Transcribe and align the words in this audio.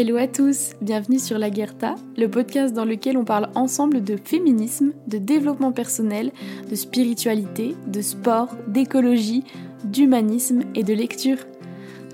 Hello 0.00 0.16
à 0.16 0.28
tous, 0.28 0.74
bienvenue 0.80 1.18
sur 1.18 1.38
La 1.38 1.50
Guerta, 1.50 1.96
le 2.16 2.30
podcast 2.30 2.72
dans 2.72 2.84
lequel 2.84 3.16
on 3.16 3.24
parle 3.24 3.50
ensemble 3.56 4.04
de 4.04 4.16
féminisme, 4.16 4.92
de 5.08 5.18
développement 5.18 5.72
personnel, 5.72 6.30
de 6.70 6.76
spiritualité, 6.76 7.74
de 7.88 8.00
sport, 8.00 8.54
d'écologie, 8.68 9.42
d'humanisme 9.82 10.60
et 10.76 10.84
de 10.84 10.94
lecture. 10.94 11.38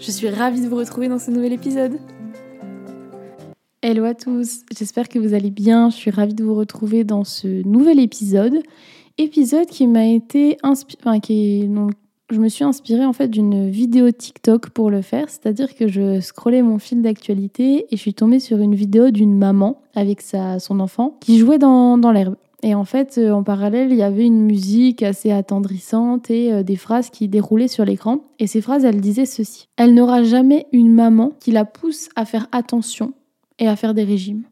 Je 0.01 0.11
suis 0.11 0.31
ravie 0.31 0.63
de 0.63 0.67
vous 0.67 0.77
retrouver 0.77 1.09
dans 1.09 1.19
ce 1.19 1.31
nouvel 1.31 1.53
épisode. 1.53 1.99
Hello 3.83 4.05
à 4.05 4.15
tous, 4.15 4.61
j'espère 4.75 5.11
que 5.11 5.19
vous 5.19 5.35
allez 5.35 5.51
bien, 5.51 5.91
je 5.91 5.97
suis 5.97 6.11
ravie 6.11 6.33
de 6.33 6.43
vous 6.43 6.55
retrouver 6.55 7.05
dans 7.05 7.25
ce 7.25 7.69
nouvel 7.69 8.01
épisode. 8.01 8.63
Épisode 9.19 9.67
qui 9.67 9.87
m'a 9.87 10.07
été 10.07 10.57
inspiré, 10.63 11.69
je 12.31 12.39
me 12.39 12.49
suis 12.49 12.65
inspirée 12.65 13.05
en 13.05 13.13
fait 13.13 13.29
d'une 13.29 13.69
vidéo 13.69 14.11
TikTok 14.11 14.71
pour 14.71 14.91
le 14.91 15.03
faire, 15.03 15.29
c'est-à-dire 15.29 15.75
que 15.75 15.89
je 15.89 16.21
scrollais 16.21 16.63
mon 16.63 16.79
fil 16.79 17.03
d'actualité 17.03 17.87
et 17.91 17.97
je 17.97 18.01
suis 18.01 18.15
tombée 18.15 18.41
sur 18.41 18.59
une 18.59 18.75
vidéo 18.75 19.11
d'une 19.11 19.37
maman 19.37 19.83
avec 19.95 20.23
sa, 20.23 20.59
son 20.59 20.81
enfant 20.81 21.19
qui 21.21 21.39
jouait 21.39 21.59
dans, 21.59 21.99
dans 21.99 22.13
l'herbe. 22.13 22.37
Et 22.63 22.75
en 22.75 22.87
fait, 22.87 23.19
euh, 23.19 23.31
en 23.31 23.43
parallèle, 23.43 23.93
il 23.93 23.99
y 23.99 24.03
avait 24.03 24.25
une 24.25 24.41
musique 24.41 25.03
assez 25.03 25.31
attendrissante 25.31 26.31
et 26.31 26.51
euh, 26.51 26.63
des 26.63 26.77
phrases 26.77 27.11
qui 27.11 27.29
déroulaient 27.29 27.69
sur 27.69 27.85
l'écran. 27.85 28.25
Et 28.39 28.47
ces 28.47 28.63
phrases, 28.63 28.87
elles 28.87 29.03
disaient 29.03 29.27
ceci. 29.27 29.69
Elle 29.77 29.93
n'aura 29.93 30.23
jamais 30.23 30.67
une 30.73 30.91
maman 30.91 31.33
qui 31.41 31.51
la 31.51 31.67
pousse 31.67 32.09
à 32.17 32.25
faire 32.25 32.49
attention 32.53 33.13
et 33.59 33.69
à 33.69 33.77
faire 33.77 33.93
des 33.93 34.05
régimes. 34.05 34.45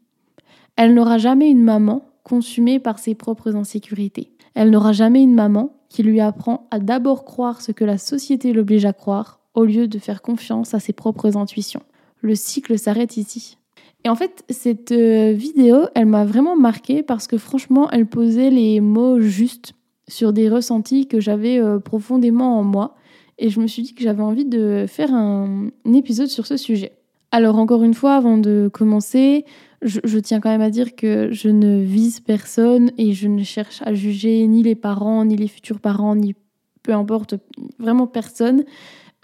Elle 0.75 0.93
n'aura 0.93 1.17
jamais 1.17 1.49
une 1.49 1.63
maman 1.63 2.05
consumée 2.21 2.77
par 2.77 2.99
ses 2.99 3.15
propres 3.15 3.55
insécurités. 3.55 4.29
Elle 4.53 4.69
n'aura 4.69 4.91
jamais 4.91 5.23
une 5.23 5.33
maman 5.33 5.73
qui 5.93 6.01
lui 6.01 6.19
apprend 6.19 6.67
à 6.71 6.79
d'abord 6.79 7.23
croire 7.23 7.61
ce 7.61 7.71
que 7.71 7.85
la 7.85 7.99
société 7.99 8.51
l'oblige 8.51 8.83
à 8.83 8.93
croire, 8.93 9.39
au 9.53 9.63
lieu 9.63 9.87
de 9.87 9.99
faire 9.99 10.23
confiance 10.23 10.73
à 10.73 10.79
ses 10.79 10.91
propres 10.91 11.37
intuitions. 11.37 11.83
Le 12.21 12.33
cycle 12.33 12.79
s'arrête 12.79 13.15
ici. 13.15 13.59
Et 14.03 14.09
en 14.09 14.15
fait, 14.15 14.43
cette 14.49 14.91
euh, 14.91 15.33
vidéo, 15.33 15.85
elle 15.93 16.07
m'a 16.07 16.25
vraiment 16.25 16.55
marquée 16.55 17.03
parce 17.03 17.27
que 17.27 17.37
franchement, 17.37 17.91
elle 17.91 18.07
posait 18.07 18.49
les 18.49 18.81
mots 18.81 19.21
justes 19.21 19.73
sur 20.07 20.33
des 20.33 20.49
ressentis 20.49 21.07
que 21.07 21.19
j'avais 21.19 21.59
euh, 21.59 21.77
profondément 21.77 22.57
en 22.57 22.63
moi. 22.63 22.95
Et 23.37 23.51
je 23.51 23.59
me 23.59 23.67
suis 23.67 23.83
dit 23.83 23.93
que 23.93 24.01
j'avais 24.01 24.23
envie 24.23 24.45
de 24.45 24.85
faire 24.87 25.13
un 25.13 25.69
épisode 25.93 26.27
sur 26.27 26.47
ce 26.47 26.57
sujet. 26.57 26.93
Alors 27.33 27.57
encore 27.57 27.83
une 27.83 27.95
fois, 27.95 28.13
avant 28.13 28.37
de 28.37 28.69
commencer, 28.71 29.43
je, 29.81 30.19
tiens 30.19 30.39
quand 30.39 30.51
même 30.51 30.61
à 30.61 30.69
dire 30.69 30.95
que 30.95 31.29
je 31.31 31.49
ne 31.49 31.81
vise 31.81 32.19
personne 32.19 32.91
et 32.99 33.13
je 33.13 33.27
ne 33.27 33.43
cherche 33.43 33.81
à 33.83 33.95
juger 33.95 34.45
ni 34.45 34.61
les 34.61 34.75
parents, 34.75 35.25
ni 35.25 35.35
les 35.35 35.47
futurs 35.47 35.79
parents, 35.79 36.15
ni 36.15 36.35
peu 36.83 36.93
importe, 36.93 37.33
vraiment 37.79 38.05
personne 38.05 38.65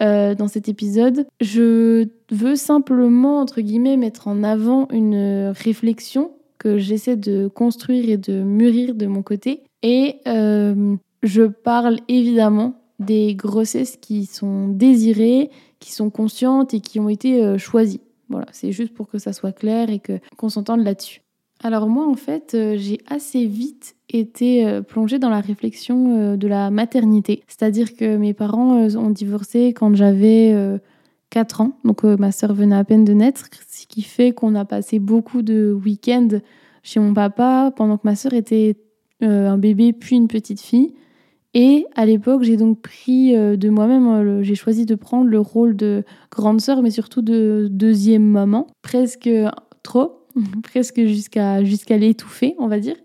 euh, 0.02 0.34
dans 0.34 0.48
cet 0.48 0.68
épisode. 0.68 1.24
Je 1.40 2.08
veux 2.32 2.56
simplement, 2.56 3.38
entre 3.38 3.60
guillemets, 3.60 3.96
mettre 3.96 4.26
en 4.26 4.42
avant 4.42 4.88
une 4.90 5.52
réflexion 5.56 6.32
que 6.58 6.78
j'essaie 6.78 7.16
de 7.16 7.46
construire 7.46 8.10
et 8.10 8.16
de 8.16 8.42
mûrir 8.42 8.96
de 8.96 9.06
mon 9.06 9.22
côté. 9.22 9.62
Et 9.84 10.16
euh, 10.26 10.96
je 11.22 11.44
parle 11.44 12.00
évidemment 12.08 12.79
des 13.00 13.34
grossesses 13.34 13.96
qui 13.96 14.26
sont 14.26 14.68
désirées, 14.68 15.50
qui 15.80 15.90
sont 15.92 16.10
conscientes 16.10 16.74
et 16.74 16.80
qui 16.80 17.00
ont 17.00 17.08
été 17.08 17.42
euh, 17.42 17.58
choisies. 17.58 18.02
Voilà, 18.28 18.46
c'est 18.52 18.70
juste 18.70 18.94
pour 18.94 19.08
que 19.08 19.18
ça 19.18 19.32
soit 19.32 19.52
clair 19.52 19.90
et 19.90 19.98
que 19.98 20.20
qu'on 20.36 20.50
s'entende 20.50 20.84
là-dessus. 20.84 21.22
Alors 21.62 21.88
moi, 21.88 22.06
en 22.06 22.14
fait, 22.14 22.52
euh, 22.54 22.76
j'ai 22.78 23.00
assez 23.08 23.46
vite 23.46 23.96
été 24.08 24.66
euh, 24.66 24.82
plongée 24.82 25.18
dans 25.18 25.30
la 25.30 25.40
réflexion 25.40 26.36
de 26.36 26.48
la 26.48 26.70
maternité. 26.70 27.42
C'est-à-dire 27.48 27.96
que 27.96 28.16
mes 28.16 28.34
parents 28.34 28.76
ont 28.76 29.10
divorcé 29.10 29.68
quand 29.68 29.94
j'avais 29.94 30.54
4 31.30 31.60
ans. 31.62 31.72
Donc 31.84 32.04
ma 32.04 32.32
sœur 32.32 32.52
venait 32.52 32.76
à 32.76 32.84
peine 32.84 33.04
de 33.04 33.12
naître, 33.12 33.46
ce 33.68 33.86
qui 33.86 34.02
fait 34.02 34.32
qu'on 34.32 34.54
a 34.54 34.64
passé 34.64 34.98
beaucoup 34.98 35.42
de 35.42 35.72
week-ends 35.72 36.40
chez 36.82 37.00
mon 37.00 37.14
papa 37.14 37.72
pendant 37.74 37.96
que 37.96 38.02
ma 38.04 38.16
sœur 38.16 38.34
était 38.34 38.76
un 39.20 39.58
bébé 39.58 39.92
puis 39.92 40.16
une 40.16 40.28
petite 40.28 40.60
fille. 40.60 40.94
Et 41.54 41.86
à 41.96 42.06
l'époque, 42.06 42.44
j'ai 42.44 42.56
donc 42.56 42.80
pris 42.80 43.34
euh, 43.34 43.56
de 43.56 43.68
moi-même, 43.70 44.06
euh, 44.06 44.42
j'ai 44.42 44.54
choisi 44.54 44.86
de 44.86 44.94
prendre 44.94 45.28
le 45.28 45.40
rôle 45.40 45.76
de 45.76 46.04
grande 46.30 46.60
sœur, 46.60 46.80
mais 46.80 46.90
surtout 46.90 47.22
de 47.22 47.66
deuxième 47.70 48.24
maman, 48.24 48.68
presque 48.82 49.28
trop, 49.82 50.24
presque 50.62 51.04
jusqu'à 51.04 51.60
l'étouffer, 51.60 52.54
on 52.58 52.68
va 52.68 52.78
dire. 52.78 52.96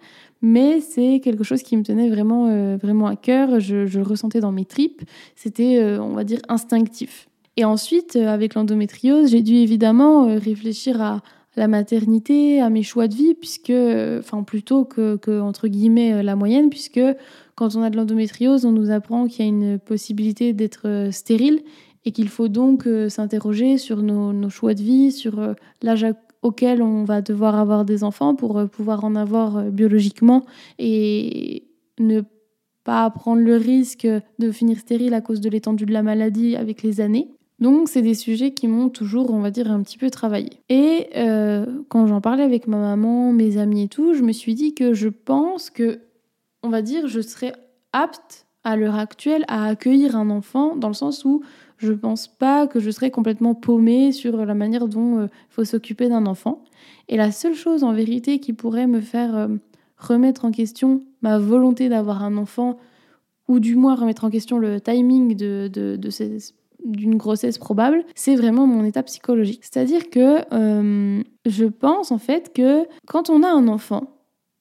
Mais 0.42 0.80
c'est 0.80 1.22
quelque 1.24 1.44
chose 1.44 1.64
qui 1.64 1.76
me 1.76 1.82
tenait 1.82 2.10
vraiment, 2.10 2.48
euh, 2.50 2.78
vraiment 2.78 3.08
à 3.08 3.16
cœur. 3.16 3.60
Je, 3.60 3.98
le 3.98 4.04
ressentais 4.04 4.42
dans 4.42 4.52
mes 4.52 4.66
tripes. 4.66 5.02
C'était, 5.36 5.98
on 6.00 6.14
va 6.14 6.24
dire, 6.24 6.40
instinctif. 6.48 7.28
Et 7.58 7.66
ensuite, 7.66 8.16
avec 8.16 8.54
l'endométriose, 8.54 9.32
j'ai 9.32 9.42
dû 9.42 9.56
évidemment 9.56 10.26
réfléchir 10.38 11.02
à, 11.02 11.24
la 11.56 11.68
maternité, 11.68 12.62
à 12.62 12.70
mes 12.70 12.84
choix 12.84 13.08
de 13.08 13.16
vie, 13.16 13.34
puisque, 13.34 13.74
enfin 14.20 14.44
plutôt 14.44 14.86
que, 14.86 15.40
entre 15.40 15.68
guillemets 15.68 16.22
la 16.24 16.36
moyenne, 16.36 16.70
puisque 16.70 17.02
quand 17.56 17.76
on 17.76 17.82
a 17.82 17.90
de 17.90 17.96
l'endométriose, 17.96 18.66
on 18.66 18.74
nous 18.74 18.92
apprend 18.92 19.28
qu'il 19.28 19.46
y 19.46 19.48
a 19.48 19.50
une 19.50 19.80
possibilité 19.80 20.52
d'être 20.52 20.88
euh, 20.88 21.12
stérile 21.12 21.62
et 22.04 22.12
qu'il 22.12 22.28
faut 22.28 22.50
donc 22.50 22.86
euh, 22.86 23.10
s'interroger 23.10 23.78
sur 23.78 24.04
nos, 24.04 24.50
choix 24.50 24.74
de 24.74 24.84
vie, 24.84 25.12
sur 25.12 25.40
euh, 25.40 25.54
l'âge 25.82 26.06
auquel 26.42 26.82
on 26.82 27.06
va 27.06 27.22
devoir 27.22 27.56
avoir 27.56 27.86
des 27.86 28.04
enfants 28.04 28.36
pour 28.36 28.70
pouvoir 28.70 29.04
en 29.06 29.16
avoir 29.16 29.64
biologiquement 29.72 30.46
et 30.78 31.64
ne 31.98 32.22
pas 32.84 33.10
prendre 33.10 33.42
le 33.42 33.56
risque 33.56 34.08
de 34.38 34.52
finir 34.52 34.78
stérile 34.78 35.16
à 35.16 35.22
cause 35.22 35.42
de 35.42 35.50
l'étendue 35.50 35.88
de 35.88 35.94
la 35.94 36.04
maladie 36.04 36.56
avec 36.56 36.84
les 36.84 37.02
années. 37.02 37.30
Donc 37.60 37.88
c'est 37.88 38.02
des 38.02 38.16
sujets 38.16 38.54
qui 38.54 38.68
m'ont 38.68 38.90
toujours, 38.90 39.32
on 39.32 39.40
va 39.40 39.52
dire, 39.52 39.72
un 39.72 39.82
petit 39.82 39.98
peu 39.98 40.10
travaillé. 40.10 40.50
Et 40.68 41.10
quand 41.90 42.06
j'en 42.06 42.20
parlais 42.20 42.44
avec 42.44 42.68
ma 42.68 42.78
maman, 42.78 43.32
mes 43.32 43.58
amis 43.58 43.84
et 43.84 43.88
tout, 43.88 44.14
je 44.14 44.24
me 44.24 44.34
suis 44.34 44.56
dit 44.56 44.74
que 44.74 44.94
je 44.94 45.08
pense 45.08 45.70
que 45.70 46.00
on 46.64 46.70
va 46.70 46.82
dire, 46.82 47.08
je 47.08 47.22
serais 47.22 47.54
apte 47.94 48.46
à 48.64 48.76
l'heure 48.76 48.96
actuelle 48.96 49.46
à 49.48 49.66
accueillir 49.66 50.16
un 50.16 50.30
enfant 50.30 50.76
dans 50.76 50.88
le 50.88 50.94
sens 50.96 51.24
où 51.24 51.44
je 51.78 51.92
ne 51.92 51.98
pense 51.98 52.28
pas 52.28 52.68
que 52.68 52.80
je 52.80 52.90
serais 52.90 53.12
complètement 53.12 53.54
paumée 53.54 54.12
sur 54.12 54.46
la 54.46 54.54
manière 54.54 54.88
dont 54.88 55.20
il 55.20 55.24
euh, 55.24 55.28
faut 55.50 55.66
s'occuper 55.66 56.10
d'un 56.10 56.26
enfant. 56.26 56.64
Et 57.08 57.18
la 57.18 57.32
seule 57.32 57.54
chose 57.54 57.84
en 57.84 57.94
vérité 57.94 58.40
qui 58.40 58.54
pourrait 58.54 58.88
me 58.88 59.02
faire 59.02 59.36
euh, 59.36 59.48
remettre 59.98 60.46
en 60.46 60.52
question 60.52 61.04
ma 61.22 61.38
volonté 61.38 61.90
d'avoir 61.90 62.24
un 62.24 62.38
enfant, 62.38 62.78
ou 63.48 63.60
du 63.60 63.76
moins 63.76 63.96
remettre 63.96 64.24
en 64.24 64.30
question 64.32 64.58
le 64.58 64.82
timing 64.82 65.36
de, 65.36 66.10
d'une 66.86 67.18
grossesse 67.18 67.58
probable, 67.58 68.06
c'est 68.16 68.36
vraiment 68.36 68.68
mon 68.68 68.86
état 68.86 69.04
psychologique. 69.04 69.62
C'est-à-dire 69.64 70.10
que 70.10 70.42
euh, 70.54 71.22
je 71.46 71.66
pense 71.66 72.12
en 72.12 72.18
fait 72.18 72.54
que 72.54 72.86
quand 73.08 73.30
on 73.30 73.44
a 73.44 73.50
un 73.50 73.68
enfant, 73.68 74.16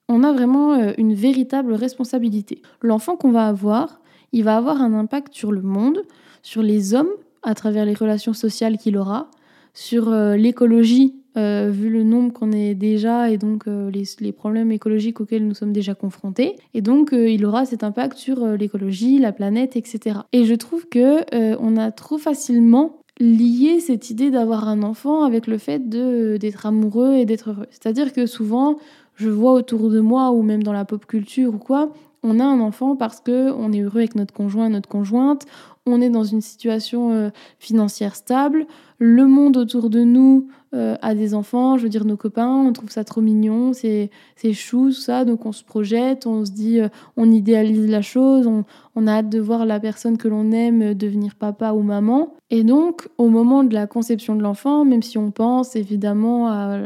on 0.09 0.23
a 0.23 0.33
vraiment 0.33 0.73
euh, 0.73 0.93
une 0.97 1.13
véritable 1.13 1.73
responsabilité. 1.73 2.61
L'enfant 2.81 3.15
qu'on 3.15 3.31
va 3.31 3.47
avoir, 3.47 4.01
il 4.31 4.43
va 4.43 4.57
avoir 4.57 4.81
un 4.81 4.93
impact 4.93 5.33
sur 5.33 5.51
le 5.51 5.61
monde, 5.61 6.03
sur 6.41 6.61
les 6.61 6.93
hommes 6.93 7.09
à 7.43 7.53
travers 7.53 7.85
les 7.85 7.93
relations 7.93 8.33
sociales 8.33 8.77
qu'il 8.77 8.97
aura, 8.97 9.29
sur 9.73 10.09
euh, 10.09 10.35
l'écologie, 10.35 11.15
euh, 11.37 11.69
vu 11.71 11.89
le 11.89 12.03
nombre 12.03 12.33
qu'on 12.33 12.51
est 12.51 12.75
déjà 12.75 13.29
et 13.29 13.37
donc 13.37 13.65
les, 13.65 14.31
problèmes 14.31 14.71
écologiques 14.71 15.21
auxquels 15.21 15.47
nous 15.47 15.53
sommes 15.53 15.73
déjà 15.73 15.95
confrontés. 15.95 16.55
Et 16.73 16.81
donc, 16.81 17.09
il 17.11 17.45
aura 17.45 17.65
cet 17.65 17.83
impact 17.83 18.17
sur 18.17 18.45
l'écologie, 18.45 19.19
la 19.19 19.31
planète, 19.31 19.75
etc. 19.75 20.19
Et 20.33 20.45
je 20.45 20.53
trouve 20.53 20.87
que 20.87 21.23
on 21.59 21.77
a 21.77 21.91
trop 21.91 22.17
facilement 22.17 22.99
lié 23.19 23.79
cette 23.79 24.09
idée 24.09 24.29
d'avoir 24.29 24.67
un 24.67 24.83
enfant 24.83 25.23
avec 25.23 25.47
le 25.47 25.57
fait 25.57 25.87
d'être 25.89 26.65
amoureux 26.65 27.13
et 27.13 27.25
d'être 27.25 27.51
heureux. 27.51 27.67
C'est-à-dire 27.69 28.13
que 28.13 28.25
souvent, 28.25 28.77
je 29.15 29.29
vois 29.29 29.53
autour 29.53 29.89
de 29.89 29.99
moi 29.99 30.31
ou 30.31 30.41
même 30.41 30.63
dans 30.63 30.73
la 30.73 30.85
pop 30.85 31.05
culture 31.05 31.53
ou 31.53 31.57
quoi, 31.57 31.91
on 32.23 32.39
a 32.39 32.43
un 32.43 32.59
enfant 32.59 32.95
parce 32.95 33.21
que 33.21 33.51
on 33.51 33.71
est 33.71 33.81
heureux 33.81 33.99
avec 33.99 34.15
notre 34.15 34.33
conjoint, 34.33 34.69
notre 34.69 34.89
conjointe, 34.89 35.45
on 35.85 36.01
est 36.01 36.09
dans 36.09 36.23
une 36.23 36.41
situation 36.41 37.11
euh, 37.11 37.29
financière 37.59 38.15
stable, 38.15 38.65
le 38.97 39.27
monde 39.27 39.57
autour 39.57 39.89
de 39.89 40.01
nous 40.01 40.47
euh, 40.73 40.95
a 41.01 41.13
des 41.13 41.33
enfants, 41.33 41.77
je 41.77 41.83
veux 41.83 41.89
dire 41.89 42.05
nos 42.05 42.17
copains, 42.17 42.49
on 42.49 42.73
trouve 42.73 42.89
ça 42.89 43.03
trop 43.03 43.21
mignon, 43.21 43.71
c'est 43.73 44.09
chou, 44.53 44.91
ça, 44.91 45.25
donc 45.25 45.45
on 45.45 45.51
se 45.51 45.63
projette, 45.63 46.25
on 46.25 46.43
se 46.43 46.51
dit, 46.51 46.79
euh, 46.79 46.87
on 47.17 47.31
idéalise 47.31 47.87
la 47.87 48.01
chose, 48.01 48.47
on, 48.47 48.63
on, 48.95 49.07
a 49.07 49.17
hâte 49.17 49.29
de 49.29 49.39
voir 49.39 49.65
la 49.65 49.79
personne 49.79 50.17
que 50.17 50.27
l'on 50.27 50.51
aime 50.51 50.93
devenir 50.93 51.35
papa 51.35 51.73
ou 51.73 51.81
maman. 51.81 52.33
Et 52.49 52.63
donc, 52.63 53.07
au 53.17 53.29
moment 53.29 53.63
de 53.63 53.73
la 53.73 53.85
conception 53.85 54.35
de 54.35 54.41
l'enfant, 54.41 54.85
même 54.85 55.03
si 55.03 55.17
on 55.17 55.31
pense 55.31 55.75
évidemment 55.75 56.47
à 56.47 56.79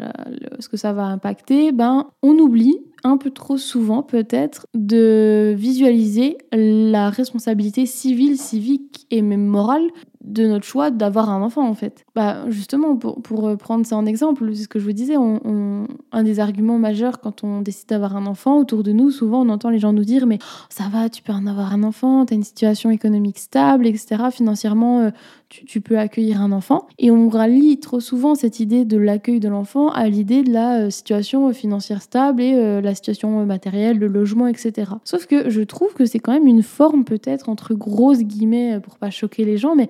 ce 0.60 0.68
que 0.68 0.78
ça 0.78 0.94
va 0.94 1.06
impacter, 1.06 1.72
ben, 1.72 2.08
on 2.22 2.38
oublie 2.38 2.80
un 3.04 3.18
peu 3.18 3.32
trop 3.32 3.58
souvent 3.58 4.04
peut-être 4.04 4.66
de 4.74 5.54
visualiser 5.58 6.38
la 6.52 7.10
responsabilité 7.10 7.86
civile, 7.86 8.38
civique 8.38 8.89
et 9.12 9.22
même 9.22 9.46
morale 9.46 9.88
de 10.22 10.48
notre 10.48 10.66
choix 10.66 10.92
d'avoir 10.92 11.30
un 11.30 11.42
enfant 11.42 11.68
en 11.68 11.74
fait. 11.74 12.06
Bah, 12.16 12.50
justement, 12.50 12.96
pour, 12.98 13.22
pour 13.22 13.58
prendre 13.58 13.86
ça 13.86 13.96
en 13.96 14.06
exemple, 14.06 14.50
c'est 14.54 14.64
ce 14.64 14.68
que 14.68 14.80
je 14.80 14.86
vous 14.86 14.92
disais, 14.92 15.18
on, 15.18 15.88
un 16.12 16.24
des 16.24 16.40
arguments 16.40 16.78
majeurs 16.78 17.20
quand 17.20 17.44
on 17.44 17.62
décide 17.62 17.90
d'avoir 17.90 18.16
un 18.16 18.26
enfant, 18.26 18.60
autour 18.60 18.84
de 18.84 18.92
nous, 18.92 19.12
souvent 19.12 19.42
on 19.42 19.50
entend 19.50 19.70
les 19.70 19.80
gens 19.80 19.94
nous 19.94 20.04
dire 20.04 20.28
mais 20.28 20.40
ça 20.70 20.86
va, 20.92 21.10
tu 21.10 21.24
peux 21.24 21.34
en 21.34 21.48
avoir 21.48 21.74
un 21.74 21.84
enfant, 21.84 22.26
tu 22.26 22.34
as 22.34 22.36
une 22.36 22.44
situation 22.44 22.90
économique 22.92 23.40
stable, 23.40 23.88
etc. 23.88 24.24
Financièrement, 24.32 25.00
euh, 25.00 25.10
tu, 25.50 25.82
peux 25.82 25.98
accueillir 25.98 26.42
un 26.42 26.52
enfant. 26.52 26.88
Et 27.00 27.12
on 27.12 27.30
rallie 27.30 27.80
trop 27.80 28.00
souvent 28.00 28.36
cette 28.36 28.60
idée 28.60 28.86
de 28.86 28.98
l'accueil 28.98 29.40
de 29.40 29.50
l'enfant 29.50 29.90
à 29.90 30.08
l'idée 30.08 30.44
de 30.44 30.52
la 30.52 30.82
euh, 30.82 30.90
situation 30.90 31.52
financière 31.54 32.02
stable 32.02 32.42
et 32.42 32.54
euh, 32.54 32.82
la 32.82 32.94
situation 32.94 33.46
matérielle, 33.46 33.98
le 33.98 34.08
logement, 34.08 34.48
etc. 34.48 34.92
Sauf 35.04 35.26
que 35.26 35.50
je 35.50 35.62
trouve 35.62 35.94
que 35.94 36.06
c'est 36.06 36.20
quand 36.20 36.34
même 36.34 36.48
une 36.48 36.64
forme 36.64 37.04
peut-être 37.04 37.50
entre 37.50 37.74
grosses 37.74 38.20
guillemets 38.20 38.80
pour 38.80 38.98
pas 38.98 39.10
choquer 39.10 39.46
les 39.46 39.58
gens, 39.58 39.76
mais 39.76 39.90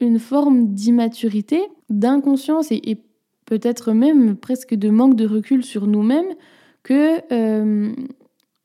une 0.00 0.18
forme 0.18 0.72
d'immaturité, 0.72 1.60
d'inconscience 1.88 2.70
et, 2.72 2.98
peut-être 3.46 3.92
même 3.92 4.36
presque 4.36 4.76
de 4.76 4.90
manque 4.90 5.16
de 5.16 5.26
recul 5.26 5.64
sur 5.64 5.88
nous-mêmes 5.88 6.36
que 6.84 7.20
euh, 7.32 7.92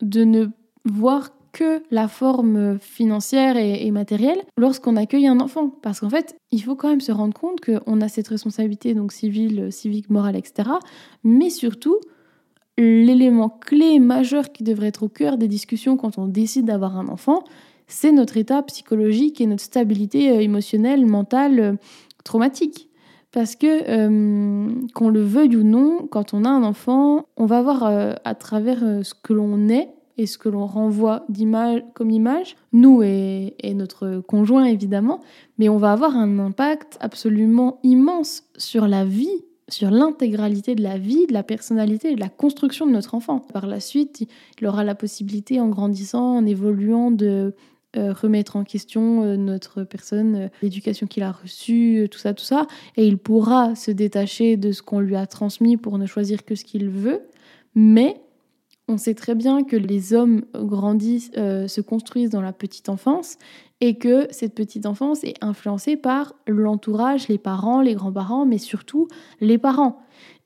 de 0.00 0.22
ne 0.22 0.46
voir 0.84 1.32
que 1.50 1.82
la 1.90 2.06
forme 2.06 2.78
financière 2.78 3.56
et, 3.56 3.90
matérielle 3.90 4.42
lorsqu'on 4.56 4.94
accueille 4.94 5.26
un 5.26 5.40
enfant. 5.40 5.70
Parce 5.82 6.00
qu'en 6.00 6.10
fait, 6.10 6.36
il 6.52 6.62
faut 6.62 6.76
quand 6.76 6.90
même 6.90 7.00
se 7.00 7.10
rendre 7.12 7.34
compte 7.34 7.60
qu'on 7.60 8.00
a 8.00 8.08
cette 8.08 8.28
responsabilité 8.28 8.94
donc 8.94 9.10
civile, 9.10 9.72
civique, 9.72 10.10
morale, 10.10 10.36
etc. 10.36 10.70
Mais 11.24 11.50
surtout, 11.50 11.98
l'élément 12.78 13.48
clé 13.48 13.98
majeur 13.98 14.52
qui 14.52 14.64
devrait 14.64 14.88
être 14.88 15.02
au 15.02 15.08
cœur 15.08 15.38
des 15.38 15.48
discussions 15.48 15.96
quand 15.96 16.18
on 16.18 16.26
décide 16.26 16.66
d'avoir 16.66 16.96
un 16.98 17.08
enfant, 17.08 17.42
c'est 17.86 18.12
notre 18.12 18.36
état 18.36 18.62
psychologique 18.62 19.40
et 19.40 19.46
notre 19.46 19.62
stabilité 19.62 20.30
euh, 20.30 20.40
émotionnelle, 20.40 21.06
mentale, 21.06 21.60
euh, 21.60 21.72
traumatique. 22.24 22.88
Parce 23.32 23.54
que, 23.54 23.66
euh, 23.66 24.68
qu'on 24.94 25.08
le 25.10 25.20
veuille 25.20 25.56
ou 25.56 25.62
non, 25.62 26.08
quand 26.10 26.32
on 26.32 26.44
a 26.44 26.48
un 26.48 26.62
enfant, 26.62 27.26
on 27.36 27.44
va 27.44 27.60
voir 27.60 27.82
à 28.24 28.34
travers 28.34 28.78
ce 29.04 29.12
que 29.12 29.34
l'on 29.34 29.68
est 29.68 29.90
et 30.16 30.24
ce 30.24 30.38
que 30.38 30.48
l'on 30.48 30.64
renvoie 30.64 31.26
d'image, 31.28 31.82
comme 31.92 32.10
image, 32.10 32.56
nous 32.72 33.02
et, 33.02 33.54
et, 33.60 33.74
notre 33.74 34.22
conjoint 34.26 34.64
évidemment, 34.64 35.20
mais 35.58 35.68
on 35.68 35.76
va 35.76 35.92
avoir 35.92 36.16
un 36.16 36.38
impact 36.38 36.96
absolument 37.00 37.78
immense 37.82 38.44
sur 38.56 38.88
la 38.88 39.04
vie, 39.04 39.44
sur 39.68 39.90
l'intégralité 39.90 40.74
de 40.74 40.82
la 40.82 40.96
vie, 40.96 41.26
de 41.26 41.34
la 41.34 41.42
personnalité 41.42 42.14
de 42.14 42.20
la 42.20 42.28
construction 42.30 42.86
de 42.86 42.92
notre 42.92 43.14
enfant. 43.14 43.40
Par 43.40 43.66
la 43.66 43.80
suite, 43.80 44.26
il 44.58 44.66
aura 44.66 44.84
la 44.84 44.94
possibilité, 44.94 45.60
en 45.60 45.68
grandissant, 45.68 46.36
en 46.36 46.46
évoluant, 46.46 47.10
de 47.10 47.54
remettre 47.94 48.56
en 48.56 48.64
question 48.64 49.22
euh, 49.22 49.36
notre 49.36 49.84
personne, 49.84 50.36
euh, 50.36 50.48
l'éducation 50.62 51.06
qu'il 51.06 51.22
a 51.22 51.32
reçue, 51.32 52.08
tout 52.10 52.18
ça, 52.18 52.34
tout 52.34 52.44
ça. 52.44 52.66
Et 52.96 53.06
il 53.06 53.18
pourra 53.18 53.74
se 53.74 53.90
détacher 53.90 54.56
de 54.56 54.72
ce 54.72 54.82
qu'on 54.82 55.00
lui 55.00 55.16
a 55.16 55.26
transmis 55.26 55.76
pour 55.76 55.98
ne 55.98 56.06
choisir 56.06 56.44
que 56.44 56.54
ce 56.54 56.64
qu'il 56.64 56.90
veut. 56.90 57.22
Mais 57.74 58.20
on 58.88 58.98
sait 58.98 59.14
très 59.14 59.34
bien 59.34 59.64
que 59.64 59.76
les 59.76 60.14
hommes 60.14 60.42
grandissent, 60.54 61.32
se 61.34 61.80
construisent 61.80 62.30
dans 62.30 62.40
la 62.40 62.52
petite 62.52 62.88
enfance 62.88 63.36
et 63.80 63.98
que 63.98 64.28
cette 64.30 64.54
petite 64.54 64.86
enfance 64.86 65.24
est 65.24 65.42
influencée 65.42 65.96
par 65.96 66.34
l'entourage, 66.46 67.26
les 67.26 67.36
parents, 67.36 67.82
les 67.82 67.94
grands-parents, 67.94 68.46
mais 68.46 68.58
surtout 68.58 69.08
les 69.40 69.58
parents. 69.58 69.98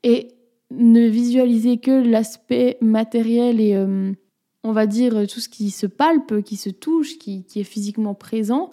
Et 0.05 0.29
ne 0.71 1.07
visualiser 1.07 1.77
que 1.77 1.91
l'aspect 1.91 2.79
matériel 2.81 3.61
et 3.61 3.77
on 4.63 4.73
va 4.73 4.87
dire, 4.87 5.17
euh, 5.17 5.27
tout 5.27 5.41
ce 5.41 5.49
qui 5.49 5.71
se 5.71 5.87
palpe, 5.87 6.43
qui 6.43 6.57
se 6.57 6.71
touche, 6.71 7.19
qui, 7.19 7.45
est 7.55 7.65
physiquement 7.65 8.15
présent, 8.15 8.71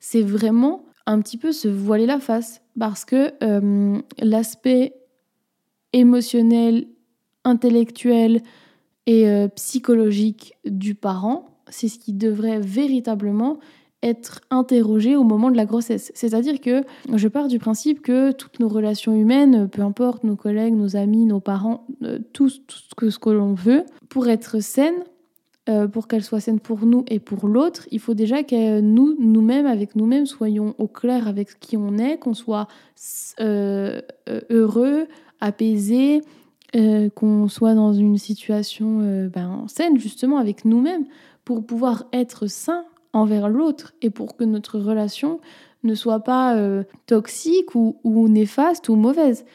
c'est 0.00 0.22
vraiment 0.22 0.84
un 1.06 1.20
petit 1.20 1.36
peu 1.36 1.52
se 1.52 1.68
voiler 1.68 2.06
la 2.06 2.20
face. 2.20 2.62
Parce 2.78 3.04
que 3.04 3.32
euh, 3.42 3.98
l'aspect 4.18 4.94
émotionnel, 5.92 6.86
intellectuel 7.44 8.42
et 9.06 9.28
euh, 9.28 9.48
psychologique 9.48 10.54
du 10.64 10.94
parent, 10.94 11.46
c'est 11.68 11.88
ce 11.88 11.98
qui 11.98 12.12
devrait 12.12 12.60
véritablement 12.60 13.58
être 14.02 14.40
interrogé 14.50 15.16
au 15.16 15.24
moment 15.24 15.50
de 15.50 15.56
la 15.56 15.64
grossesse. 15.64 16.12
C'est-à-dire 16.14 16.60
que 16.60 16.84
je 17.14 17.28
pars 17.28 17.48
du 17.48 17.58
principe 17.58 18.02
que 18.02 18.30
toutes 18.30 18.60
nos 18.60 18.68
relations 18.68 19.14
humaines, 19.14 19.68
peu 19.68 19.82
importe 19.82 20.22
nos 20.22 20.36
collègues, 20.36 20.74
nos 20.74 20.96
amis, 20.96 21.24
nos 21.24 21.40
parents, 21.40 21.86
tout, 22.32 22.50
tout 22.96 23.10
ce 23.10 23.18
que 23.18 23.30
l'on 23.30 23.54
veut, 23.54 23.84
pour 24.08 24.28
être 24.28 24.60
saines, 24.60 25.02
euh, 25.68 25.88
pour 25.88 26.06
qu'elle 26.06 26.22
soit 26.22 26.38
saine 26.38 26.60
pour 26.60 26.86
nous 26.86 27.04
et 27.08 27.18
pour 27.18 27.48
l'autre, 27.48 27.88
il 27.90 27.98
faut 27.98 28.14
déjà 28.14 28.44
que 28.44 28.80
nous, 28.80 29.16
nous-mêmes, 29.18 29.66
avec 29.66 29.96
nous-mêmes, 29.96 30.24
soyons 30.24 30.76
au 30.78 30.86
clair 30.86 31.26
avec 31.26 31.58
qui 31.58 31.76
on 31.76 31.98
est, 31.98 32.18
qu'on 32.18 32.34
soit 32.34 32.68
euh, 33.40 34.00
euh, 34.28 34.40
heureux, 34.48 35.08
apaisé, 35.40 36.22
qu'on 37.14 37.48
soit 37.48 37.74
dans 37.74 37.94
une 37.94 38.18
situation 38.18 39.28
ben, 39.32 39.64
saine, 39.66 39.98
justement, 39.98 40.36
avec 40.36 40.66
nous-mêmes, 40.66 41.06
pour 41.44 41.64
pouvoir 41.64 42.04
être 42.12 42.48
sain 42.48 42.84
envers 43.14 43.48
l'autre 43.48 43.94
et 44.02 44.10
pour 44.10 44.36
que 44.36 44.44
notre 44.44 44.78
relation 44.78 45.40
ne 45.84 45.94
soit 45.94 46.20
pas 46.20 46.54
toxique 47.06 47.74
ou, 47.74 47.96
ou 48.04 48.28
néfaste 48.28 48.90
ou 48.90 48.96
mauvaise. 48.96 49.46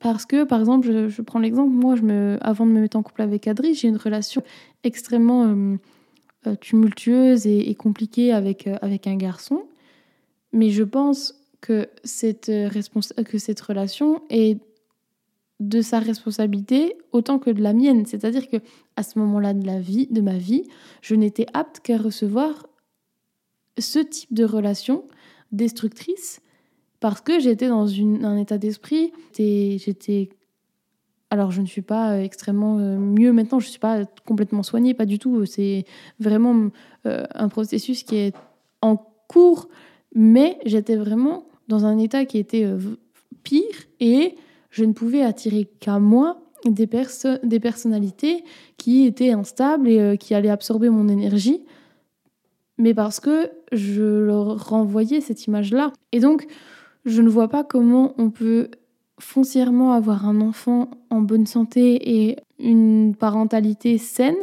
Parce 0.00 0.24
que, 0.24 0.44
par 0.44 0.60
exemple, 0.60 1.08
je, 1.08 1.22
prends 1.22 1.38
l'exemple, 1.38 1.70
moi, 1.70 1.94
avant 2.40 2.66
de 2.66 2.72
me 2.72 2.80
mettre 2.80 2.96
en 2.96 3.02
couple 3.02 3.22
avec 3.22 3.46
Adri, 3.46 3.74
j'ai 3.74 3.88
une 3.88 3.98
relation 3.98 4.42
extrêmement 4.82 5.44
euh, 5.44 5.76
euh, 6.46 6.56
tumultueuse 6.56 7.46
et, 7.46 7.74
compliquée 7.74 8.32
avec, 8.32 8.66
euh, 8.66 8.76
avec 8.80 9.06
un 9.06 9.16
garçon. 9.16 9.64
Mais 10.52 10.70
je 10.70 10.84
pense 10.84 11.34
que 11.60 11.88
cette, 12.02 12.46
que 12.46 13.38
cette 13.38 13.60
relation 13.60 14.22
est 14.30 14.58
de 15.60 15.82
sa 15.82 15.98
responsabilité 15.98 16.96
autant 17.12 17.38
que 17.38 17.50
de 17.50 17.62
la 17.62 17.74
mienne. 17.74 18.06
C'est-à-dire 18.06 18.48
que 18.48 18.56
à 18.96 19.02
ce 19.02 19.18
moment-là 19.18 19.52
de, 19.52 19.66
la 19.66 19.78
vie, 19.78 20.06
de 20.10 20.22
ma 20.22 20.38
vie, 20.38 20.64
je 21.02 21.14
n'étais 21.14 21.46
apte 21.52 21.80
qu'à 21.80 21.98
recevoir 21.98 22.66
ce 23.78 23.98
type 23.98 24.32
de 24.32 24.44
relation 24.44 25.04
destructrice 25.52 26.40
parce 27.00 27.22
que 27.22 27.40
j'étais 27.40 27.68
dans 27.68 27.88
un 27.88 28.36
état 28.36 28.58
d'esprit, 28.58 29.12
j'étais... 29.36 30.28
Alors 31.30 31.52
je 31.52 31.60
ne 31.60 31.66
suis 31.66 31.82
pas 31.82 32.12
euh, 32.12 32.22
extrêmement 32.22 32.78
euh, 32.78 32.96
mieux 32.98 33.32
maintenant, 33.32 33.60
je 33.60 33.66
ne 33.66 33.70
suis 33.70 33.78
pas 33.78 34.04
complètement 34.26 34.64
soignée, 34.64 34.94
pas 34.94 35.06
du 35.06 35.20
tout. 35.20 35.46
C'est 35.46 35.84
vraiment 36.18 36.70
euh, 37.06 37.24
un 37.34 37.48
processus 37.48 38.02
qui 38.02 38.16
est 38.16 38.34
en 38.82 38.96
cours, 39.28 39.68
mais 40.12 40.58
j'étais 40.66 40.96
vraiment 40.96 41.44
dans 41.68 41.86
un 41.86 41.98
état 41.98 42.24
qui 42.24 42.38
était 42.38 42.66
pire 43.44 43.62
et 44.00 44.34
je 44.70 44.84
ne 44.84 44.92
pouvais 44.92 45.22
attirer 45.22 45.70
qu'à 45.78 46.00
moi 46.00 46.42
des, 46.64 46.88
des 47.44 47.60
personnalités 47.60 48.44
qui 48.76 49.06
étaient 49.06 49.30
instables 49.30 49.88
et 49.88 50.18
qui 50.18 50.34
allaient 50.34 50.50
absorber 50.50 50.90
mon 50.90 51.06
énergie, 51.06 51.62
mais 52.76 52.92
parce 52.92 53.20
que 53.20 53.52
je 53.70 54.02
leur 54.02 54.68
renvoyais 54.68 55.20
cette 55.20 55.46
image-là. 55.46 55.92
Et 56.10 56.18
donc, 56.18 56.48
je 57.04 57.22
ne 57.22 57.28
vois 57.28 57.48
pas 57.48 57.64
comment 57.64 58.14
on 58.18 58.30
peut 58.30 58.70
foncièrement 59.18 59.92
avoir 59.92 60.26
un 60.26 60.40
enfant 60.40 60.90
en 61.10 61.20
bonne 61.20 61.46
santé 61.46 62.28
et 62.28 62.36
une 62.58 63.14
parentalité 63.18 63.98
saine 63.98 64.36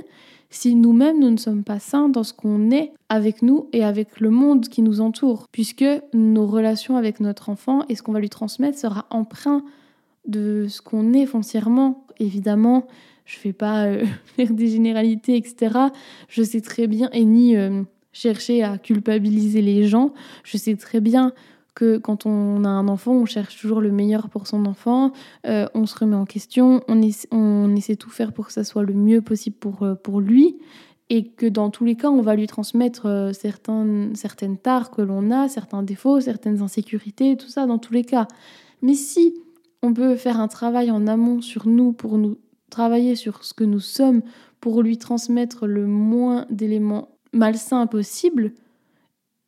si 0.49 0.75
nous-mêmes 0.75 1.19
nous 1.19 1.29
ne 1.29 1.37
sommes 1.37 1.63
pas 1.63 1.79
sains 1.79 2.09
dans 2.09 2.23
ce 2.23 2.33
qu'on 2.33 2.71
est 2.71 2.93
avec 3.09 3.41
nous 3.41 3.67
et 3.73 3.83
avec 3.83 4.19
le 4.19 4.29
monde 4.29 4.69
qui 4.69 4.81
nous 4.81 5.01
entoure, 5.01 5.47
puisque 5.51 5.85
nos 6.13 6.47
relations 6.47 6.95
avec 6.95 7.19
notre 7.19 7.49
enfant 7.49 7.83
et 7.89 7.95
ce 7.95 8.03
qu'on 8.03 8.13
va 8.13 8.19
lui 8.19 8.29
transmettre 8.29 8.77
sera 8.77 9.07
emprunt 9.09 9.63
de 10.25 10.67
ce 10.69 10.81
qu'on 10.81 11.13
est 11.13 11.25
foncièrement. 11.25 12.05
Évidemment, 12.19 12.87
je 13.25 13.39
ne 13.39 13.43
vais 13.43 13.53
pas 13.53 13.85
euh, 13.85 14.05
faire 14.37 14.53
des 14.53 14.67
généralités, 14.67 15.35
etc. 15.35 15.77
Je 16.29 16.43
sais 16.43 16.61
très 16.61 16.87
bien, 16.87 17.09
et 17.11 17.25
ni 17.25 17.57
euh, 17.57 17.83
chercher 18.13 18.63
à 18.63 18.77
culpabiliser 18.77 19.61
les 19.61 19.85
gens, 19.85 20.13
je 20.43 20.57
sais 20.57 20.75
très 20.75 21.01
bien 21.01 21.33
que 21.77 21.99
quand 21.99 22.25
on 22.25 22.63
a 22.63 22.69
un 22.69 22.87
enfant, 22.87 23.11
on 23.11 23.25
cherche 23.27 23.61
toujours 23.61 23.81
le 23.81 23.91
meilleur 23.91 24.29
pour 24.29 24.47
son 24.47 24.65
enfant, 24.65 25.11
euh, 25.45 25.67
on 25.75 25.85
se 25.85 25.95
remet 25.95 26.15
en 26.15 26.25
question, 26.25 26.81
on, 26.87 27.03
essaie 27.75 27.95
tout 27.95 28.09
faire 28.09 28.33
pour 28.33 28.47
que 28.47 28.53
ça 28.53 28.63
soit 28.63 28.81
le 28.81 28.95
mieux 28.95 29.21
possible 29.21 29.55
pour, 29.57 29.83
euh, 29.83 29.93
pour 29.93 30.19
lui, 30.19 30.57
et 31.11 31.27
que 31.27 31.45
dans 31.45 31.69
tous 31.69 31.85
les 31.85 31.93
cas, 31.93 32.09
on 32.09 32.21
va 32.23 32.35
lui 32.35 32.47
transmettre 32.47 33.05
euh, 33.05 33.31
certaines 33.31 34.57
tares 34.57 34.89
que 34.89 35.03
l'on 35.03 35.29
a, 35.29 35.49
certains 35.49 35.83
défauts, 35.83 36.19
certaines 36.19 36.63
insécurités, 36.63 37.37
tout 37.37 37.47
ça 37.47 37.67
dans 37.67 37.77
tous 37.77 37.93
les 37.93 38.03
cas. 38.03 38.27
Mais 38.81 38.95
si 38.95 39.35
on 39.83 39.93
peut 39.93 40.15
faire 40.15 40.39
un 40.39 40.47
travail 40.47 40.89
en 40.89 41.05
amont 41.05 41.41
sur 41.41 41.67
nous 41.67 41.93
pour 41.93 42.17
nous 42.17 42.39
travailler 42.71 43.15
sur 43.15 43.43
ce 43.43 43.53
que 43.53 43.63
nous 43.63 43.79
sommes, 43.79 44.23
pour 44.61 44.81
lui 44.81 44.97
transmettre 44.97 45.67
le 45.67 45.85
moins 45.85 46.47
d'éléments 46.49 47.09
malsains 47.33 47.85
possible, 47.85 48.53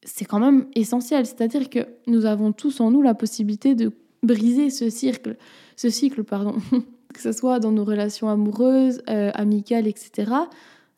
c'est 0.10 0.26
quand 0.26 0.40
même 0.40 0.66
essentiel. 0.76 1.26
C'est-à-dire 1.26 1.70
que 1.70 1.80
nous 2.08 2.26
avons 2.26 2.52
tous 2.52 2.80
en 2.82 2.92
nous 2.92 3.02
la 3.02 3.14
possibilité 3.14 3.76
de 3.76 3.92
briser 4.24 4.70
ce 4.70 4.90
cycle, 4.90 5.38
ce 5.76 5.90
cycle, 5.90 6.24
pardon, 6.24 6.56
que 7.14 7.22
ce 7.22 7.32
soit 7.32 7.60
dans 7.60 7.72
nos 7.72 7.86
relations 7.86 8.30
amoureuses, 8.30 9.02
euh, 9.10 9.32
amicales, 9.34 9.88
etc. 9.88 10.32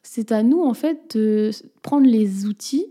C'est 0.03 0.31
à 0.31 0.43
nous 0.43 0.61
en 0.61 0.73
fait 0.73 1.15
de 1.15 1.51
prendre 1.83 2.07
les 2.07 2.45
outils 2.45 2.87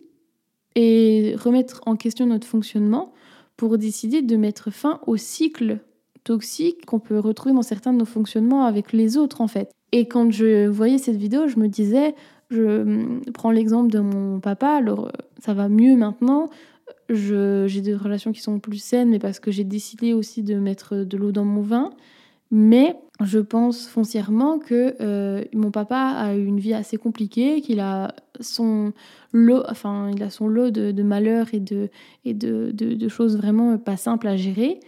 et 0.77 1.35
remettre 1.37 1.81
en 1.87 1.97
question 1.97 2.27
notre 2.27 2.47
fonctionnement 2.47 3.13
pour 3.57 3.77
décider 3.79 4.23
de 4.23 4.37
mettre 4.37 4.71
fin 4.71 5.01
au 5.07 5.17
cycle 5.17 5.79
toxique 6.23 6.87
qu'on 6.87 7.01
peut 7.01 7.19
retrouver 7.19 7.55
dans 7.55 7.63
certains 7.63 7.93
de 7.93 7.99
nos 7.99 8.05
fonctionnements 8.05 8.65
avec 8.65 8.93
les 8.93 9.17
autres 9.17 9.41
en 9.41 9.49
fait. 9.49 9.71
Et 9.93 10.07
quand 10.07 10.31
je 10.31 10.69
voyais 10.69 10.99
cette 10.99 11.17
vidéo, 11.17 11.49
je 11.49 11.59
me 11.59 11.67
disais, 11.67 12.15
je 12.51 13.31
prends 13.33 13.51
l'exemple 13.51 13.91
de 13.91 14.01
mon 14.01 14.41
papa, 14.41 14.69
alors 14.69 15.11
ça 15.39 15.55
va 15.55 15.69
mieux 15.69 15.97
maintenant, 15.97 16.49
j'ai 17.09 17.81
des 17.81 17.95
relations 17.95 18.33
qui 18.33 18.41
sont 18.41 18.59
plus 18.59 18.83
saines, 18.83 19.11
mais 19.11 19.19
parce 19.19 19.41
que 19.41 19.51
j'ai 19.51 19.65
décidé 19.65 20.13
aussi 20.13 20.43
de 20.43 20.55
mettre 20.57 20.97
de 20.97 21.17
l'eau 21.17 21.33
dans 21.33 21.45
mon 21.45 21.63
vin. 21.63 21.91
Mais 22.53 22.97
je 23.23 23.39
pense 23.39 23.87
foncièrement 23.87 24.59
que 24.59 24.97
euh, 25.01 25.45
mon 25.55 25.71
papa 25.71 25.97
a 25.97 26.35
eu 26.35 26.45
une 26.45 26.59
vie 26.59 26.75
assez 26.75 26.97
compliquée, 26.97 27.61
qu'il 27.61 27.79
a 27.79 28.15
son 28.41 28.93
lot, 29.33 29.63
enfin, 29.69 30.11
il 30.13 30.23
a 30.23 30.31
son 30.31 30.49
lot 30.49 30.71
de, 30.71 31.03
malheurs 31.03 31.47
et, 31.53 31.61
de, 31.61 31.91
et 32.25 32.35
de, 32.35 32.73
de, 32.73 33.09
choses 33.09 33.37
vraiment 33.37 33.79
pas 33.79 33.97
simples 33.97 34.27
à 34.27 34.37
gérer. 34.37 34.81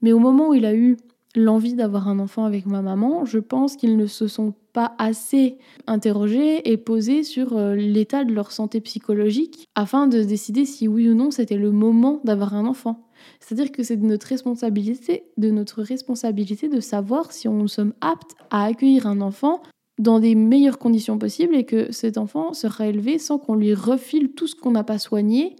Mais 0.00 0.12
au 0.12 0.18
moment 0.18 0.48
où 0.48 0.54
il 0.54 0.64
a 0.64 0.74
eu 0.74 0.96
l'envie 1.34 1.74
d'avoir 1.74 2.08
un 2.08 2.18
enfant 2.18 2.44
avec 2.44 2.66
ma 2.66 2.82
maman, 2.82 3.24
je 3.24 3.38
pense 3.38 3.76
qu'ils 3.76 3.96
ne 3.96 4.06
se 4.06 4.28
sont 4.28 4.54
pas 4.72 4.94
assez 4.98 5.58
interrogés 5.86 6.70
et 6.70 6.76
posés 6.76 7.22
sur 7.24 7.56
euh, 7.56 7.74
l'état 7.74 8.24
de 8.24 8.32
leur 8.32 8.52
santé 8.52 8.80
psychologique 8.80 9.68
afin 9.74 10.06
de 10.06 10.22
décider 10.22 10.64
si 10.64 10.88
oui 10.88 11.08
ou 11.08 11.14
non 11.14 11.30
c'était 11.30 11.56
le 11.56 11.72
moment 11.72 12.20
d'avoir 12.24 12.54
un 12.54 12.66
enfant. 12.66 13.06
C'est-à-dire 13.40 13.70
que 13.70 13.82
c'est 13.82 13.96
de 13.96 14.06
notre 14.06 14.26
responsabilité, 14.26 15.24
de 15.36 15.50
notre 15.50 15.82
responsabilité 15.82 16.68
de 16.68 16.80
savoir 16.80 17.32
si 17.32 17.48
on 17.48 17.66
sommes 17.66 17.94
aptes 18.00 18.34
à 18.50 18.64
accueillir 18.64 19.06
un 19.06 19.20
enfant 19.20 19.62
dans 19.98 20.20
des 20.20 20.34
meilleures 20.34 20.78
conditions 20.78 21.18
possibles 21.18 21.54
et 21.54 21.64
que 21.64 21.92
cet 21.92 22.18
enfant 22.18 22.54
sera 22.54 22.86
élevé 22.86 23.18
sans 23.18 23.38
qu'on 23.38 23.54
lui 23.54 23.74
refile 23.74 24.32
tout 24.32 24.46
ce 24.46 24.56
qu'on 24.56 24.72
n'a 24.72 24.84
pas 24.84 24.98
soigné 24.98 25.56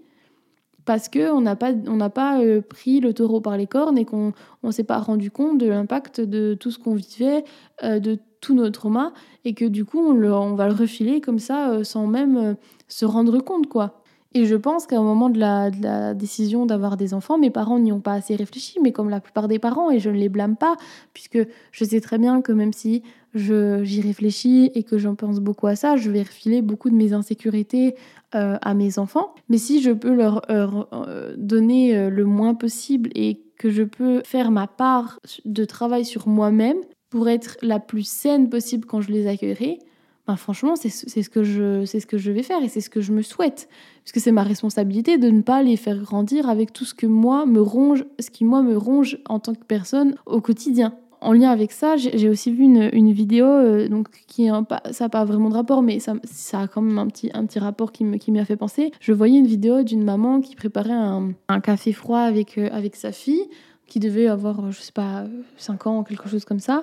parce 0.85 1.09
qu'on 1.09 1.41
n'a 1.41 1.55
pas, 1.55 1.71
on 1.87 1.97
pas 2.09 2.41
euh, 2.41 2.61
pris 2.61 2.99
le 2.99 3.13
taureau 3.13 3.41
par 3.41 3.57
les 3.57 3.67
cornes 3.67 3.97
et 3.97 4.05
qu'on 4.05 4.33
ne 4.63 4.71
s'est 4.71 4.83
pas 4.83 4.99
rendu 4.99 5.31
compte 5.31 5.57
de 5.57 5.67
l'impact 5.67 6.21
de 6.21 6.55
tout 6.59 6.71
ce 6.71 6.79
qu'on 6.79 6.95
vivait, 6.95 7.43
euh, 7.83 7.99
de 7.99 8.19
tous 8.41 8.53
nos 8.53 8.69
traumas, 8.69 9.13
et 9.45 9.53
que 9.53 9.65
du 9.65 9.85
coup 9.85 9.99
on, 9.99 10.11
le, 10.13 10.33
on 10.33 10.55
va 10.55 10.67
le 10.67 10.73
refiler 10.73 11.21
comme 11.21 11.39
ça 11.39 11.71
euh, 11.71 11.83
sans 11.83 12.07
même 12.07 12.55
se 12.87 13.05
rendre 13.05 13.39
compte. 13.39 13.67
quoi. 13.67 14.02
Et 14.35 14.45
je 14.45 14.55
pense 14.55 14.87
qu'au 14.87 15.03
moment 15.03 15.29
de 15.29 15.39
la, 15.39 16.13
décision 16.13 16.65
d'avoir 16.65 16.97
des 16.97 17.13
enfants, 17.13 17.37
mes 17.37 17.51
parents 17.51 17.79
n'y 17.79 17.91
ont 17.91 17.99
pas 17.99 18.13
assez 18.13 18.35
réfléchi, 18.35 18.79
mais 18.81 18.91
comme 18.91 19.09
la 19.09 19.19
plupart 19.19 19.47
des 19.47 19.59
parents, 19.59 19.91
et 19.91 19.99
je 19.99 20.09
ne 20.09 20.17
les 20.17 20.29
blâme 20.29 20.55
pas, 20.55 20.75
puisque 21.13 21.39
je 21.71 21.85
sais 21.85 22.01
très 22.01 22.17
bien 22.17 22.41
que 22.41 22.51
même 22.51 22.73
si 22.73 23.03
j'y 23.35 24.01
réfléchis 24.01 24.71
et 24.75 24.83
que 24.83 24.97
j'en 24.97 25.15
pense 25.15 25.39
beaucoup 25.39 25.67
à 25.67 25.75
ça, 25.75 25.95
je 25.95 26.09
vais 26.09 26.21
refiler 26.21 26.61
beaucoup 26.61 26.89
de 26.89 26.95
mes 26.95 27.13
insécurités 27.13 27.95
euh, 28.35 28.57
à 28.61 28.73
mes 28.73 28.99
enfants. 28.99 29.33
Mais 29.49 29.57
si 29.57 29.81
je 29.81 29.91
peux 29.91 30.13
leur 30.13 30.49
euh, 30.49 30.67
euh, 30.93 31.35
donner 31.37 32.09
le 32.09 32.25
moins 32.25 32.55
possible 32.55 33.09
et 33.15 33.41
que 33.57 33.69
je 33.69 33.83
peux 33.83 34.21
faire 34.25 34.51
ma 34.51 34.67
part 34.67 35.19
de 35.45 35.65
travail 35.65 36.05
sur 36.05 36.27
moi-même 36.27 36.77
pour 37.09 37.29
être 37.29 37.57
la 37.61 37.79
plus 37.79 38.07
saine 38.07 38.49
possible 38.49 38.85
quand 38.85 39.01
je 39.01 39.11
les 39.11 39.27
accueillerai, 39.27 39.79
ben 40.25 40.37
franchement, 40.37 40.75
c'est 40.75 40.89
ce, 40.89 41.29
que 41.29 41.43
je, 41.43 41.85
ce 41.85 42.05
que 42.05 42.17
je 42.17 42.31
vais 42.31 42.43
faire 42.43 42.63
et 42.63 42.69
c'est 42.69 42.79
ce 42.79 42.89
que 42.89 43.01
je 43.01 43.11
me 43.11 43.21
souhaite. 43.21 43.67
Parce 44.03 44.13
que 44.13 44.21
c'est 44.21 44.31
ma 44.31 44.43
responsabilité 44.43 45.17
de 45.17 45.29
ne 45.29 45.41
pas 45.41 45.63
les 45.63 45.75
faire 45.75 45.99
grandir 46.01 46.49
avec 46.49 46.71
tout 46.71 46.85
ce 46.85 46.93
que 46.93 47.05
moi 47.05 47.45
me 47.45 47.61
ronge, 47.61 48.05
ce 48.19 48.29
qui 48.29 48.45
moi 48.45 48.61
me 48.61 48.77
ronge 48.77 49.17
en 49.27 49.39
tant 49.39 49.53
que 49.53 49.65
personne 49.65 50.15
au 50.25 50.39
quotidien 50.39 50.95
en 51.23 51.31
lien 51.31 51.49
avec 51.49 51.71
ça, 51.71 51.95
j'ai 51.95 52.29
aussi 52.29 52.51
vu 52.51 52.63
une, 52.63 53.11
vidéo, 53.11 53.45
euh, 53.45 53.87
donc 53.87 54.09
qui 54.27 54.47
ça 54.47 55.05
n'a 55.05 55.09
pas 55.09 55.25
vraiment 55.25 55.49
de 55.49 55.53
rapport, 55.55 55.81
mais 55.81 55.99
ça, 55.99 56.15
ça, 56.23 56.61
a 56.61 56.67
quand 56.67 56.81
même 56.81 56.97
un 56.97 57.07
petit, 57.07 57.31
un 57.33 57.45
petit 57.45 57.59
rapport 57.59 57.91
qui 57.91 58.03
m'y 58.03 58.19
qui 58.19 58.37
a 58.37 58.45
fait 58.45 58.57
penser. 58.57 58.91
Je 58.99 59.13
voyais 59.13 59.39
une 59.39 59.47
vidéo 59.47 59.83
d'une 59.83 60.03
maman 60.03 60.41
qui 60.41 60.55
préparait 60.55 60.91
un, 60.91 61.31
un 61.47 61.59
café 61.61 61.93
froid 61.93 62.19
avec, 62.19 62.57
euh, 62.57 62.69
avec 62.71 62.95
sa 62.95 63.11
fille, 63.11 63.47
qui 63.87 63.99
devait 63.99 64.27
avoir, 64.27 64.71
je 64.71 64.79
sais 64.79 64.91
pas, 64.91 65.25
5 65.57 65.87
ans, 65.87 66.03
quelque 66.03 66.27
chose 66.29 66.45
comme 66.45 66.59
ça. 66.59 66.81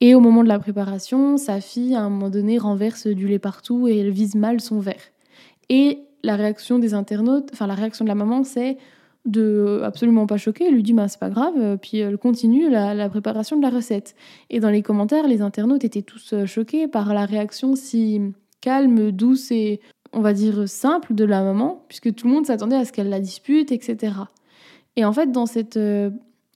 Et 0.00 0.14
au 0.14 0.20
moment 0.20 0.42
de 0.42 0.48
la 0.48 0.58
préparation, 0.58 1.36
sa 1.36 1.60
fille, 1.60 1.94
à 1.94 2.02
un 2.02 2.10
moment 2.10 2.30
donné, 2.30 2.58
renverse 2.58 3.06
du 3.06 3.28
lait 3.28 3.38
partout 3.38 3.88
et 3.88 3.98
elle 3.98 4.10
vise 4.10 4.34
mal 4.34 4.60
son 4.60 4.80
verre. 4.80 5.02
Et 5.68 6.00
la 6.22 6.36
réaction 6.36 6.78
des 6.78 6.94
internautes, 6.94 7.50
enfin 7.52 7.66
la 7.66 7.74
réaction 7.74 8.04
de 8.04 8.08
la 8.08 8.14
maman, 8.14 8.44
c'est 8.44 8.76
de 9.26 9.82
absolument 9.84 10.26
pas 10.26 10.38
choquer, 10.38 10.66
elle 10.66 10.74
lui 10.74 10.82
dit 10.82 10.92
bah, 10.92 11.08
c'est 11.08 11.20
pas 11.20 11.28
grave, 11.28 11.54
euh, 11.58 11.76
puis 11.76 11.98
elle 11.98 12.16
continue 12.16 12.70
la, 12.70 13.08
préparation 13.08 13.56
de 13.56 13.62
la 13.62 13.70
recette. 13.70 14.14
Et 14.48 14.60
dans 14.60 14.70
les 14.70 14.82
commentaires, 14.82 15.28
les 15.28 15.42
internautes 15.42 15.84
étaient 15.84 16.02
tous 16.02 16.32
euh, 16.32 16.46
choqués 16.46 16.88
par 16.88 17.12
la 17.12 17.26
réaction 17.26 17.76
si 17.76 18.20
calme, 18.60 19.10
douce 19.10 19.50
et 19.50 19.80
on 20.12 20.20
va 20.20 20.32
dire 20.32 20.68
simple 20.68 21.14
de 21.14 21.24
la 21.24 21.42
maman, 21.42 21.84
puisque 21.88 22.14
tout 22.14 22.26
le 22.26 22.32
monde 22.32 22.46
s'attendait 22.46 22.76
à 22.76 22.84
ce 22.84 22.92
qu'elle 22.92 23.10
la 23.10 23.20
dispute, 23.20 23.72
etc. 23.72 24.14
Et 24.96 25.04
en 25.04 25.12
fait, 25.12 25.30
dans 25.30 25.46
cette 25.46 25.76
euh, 25.76 26.10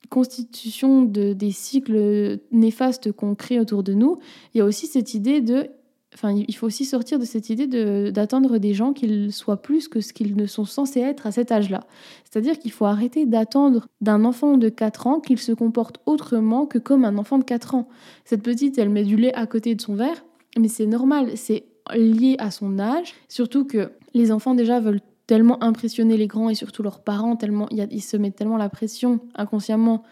constitution 0.09 1.03
de, 1.03 1.33
des 1.33 1.51
cycles 1.51 2.39
néfastes 2.51 3.11
qu'on 3.11 3.35
crée 3.35 3.59
autour 3.59 3.83
de 3.83 3.93
nous, 3.93 4.17
il 4.53 4.59
y 4.59 4.61
a 4.61 4.65
aussi 4.65 4.87
cette 4.87 5.13
idée 5.13 5.41
de 5.41 5.69
Enfin, 6.15 6.33
il 6.33 6.55
faut 6.55 6.65
aussi 6.65 6.85
sortir 6.85 7.19
de 7.19 7.25
cette 7.25 7.49
idée 7.49 7.67
d'attendre 8.09 8.57
des 8.57 8.73
gens 8.73 8.93
qu'ils 8.93 9.33
soient 9.33 9.61
plus 9.61 9.89
que 9.89 9.99
ce 9.99 10.13
qu'ils 10.13 10.37
ne 10.37 10.45
sont 10.45 10.63
censés 10.63 11.01
être 11.01 11.27
à 11.27 11.31
cet 11.33 11.51
âge-là. 11.51 11.81
C'est-à-dire 12.23 12.57
qu'il 12.57 12.71
faut 12.71 12.85
arrêter 12.85 13.25
d'attendre 13.25 13.85
d'un 13.99 14.23
enfant 14.23 14.55
de 14.55 14.69
4 14.69 15.07
ans 15.07 15.19
qu'il 15.19 15.39
se 15.39 15.51
comporte 15.51 15.97
autrement 16.05 16.67
que 16.67 16.77
comme 16.77 17.03
un 17.03 17.17
enfant 17.17 17.37
de 17.37 17.43
4 17.43 17.75
ans. 17.75 17.89
Cette 18.23 18.43
petite, 18.43 18.77
elle 18.77 18.89
met 18.89 19.03
du 19.03 19.17
lait 19.17 19.33
à 19.33 19.45
côté 19.45 19.75
de 19.75 19.81
son 19.81 19.95
verre, 19.95 20.23
mais 20.57 20.69
c'est 20.69 20.85
normal, 20.85 21.31
c'est 21.35 21.65
lié 21.93 22.37
à 22.39 22.49
son 22.49 22.79
âge, 22.79 23.13
surtout 23.27 23.65
que 23.65 23.91
les 24.13 24.31
enfants 24.31 24.55
déjà 24.55 24.79
veulent 24.79 25.01
tellement 25.27 25.63
impressionner 25.63 26.17
les 26.17 26.27
grands 26.27 26.49
et 26.49 26.55
surtout 26.55 26.83
leurs 26.83 27.01
parents, 27.01 27.35
tellement 27.35 27.67
ils 27.71 28.01
se 28.01 28.17
mettent 28.17 28.35
tellement 28.35 28.57
la 28.57 28.69
pression 28.69 29.19
inconsciemment 29.35 30.03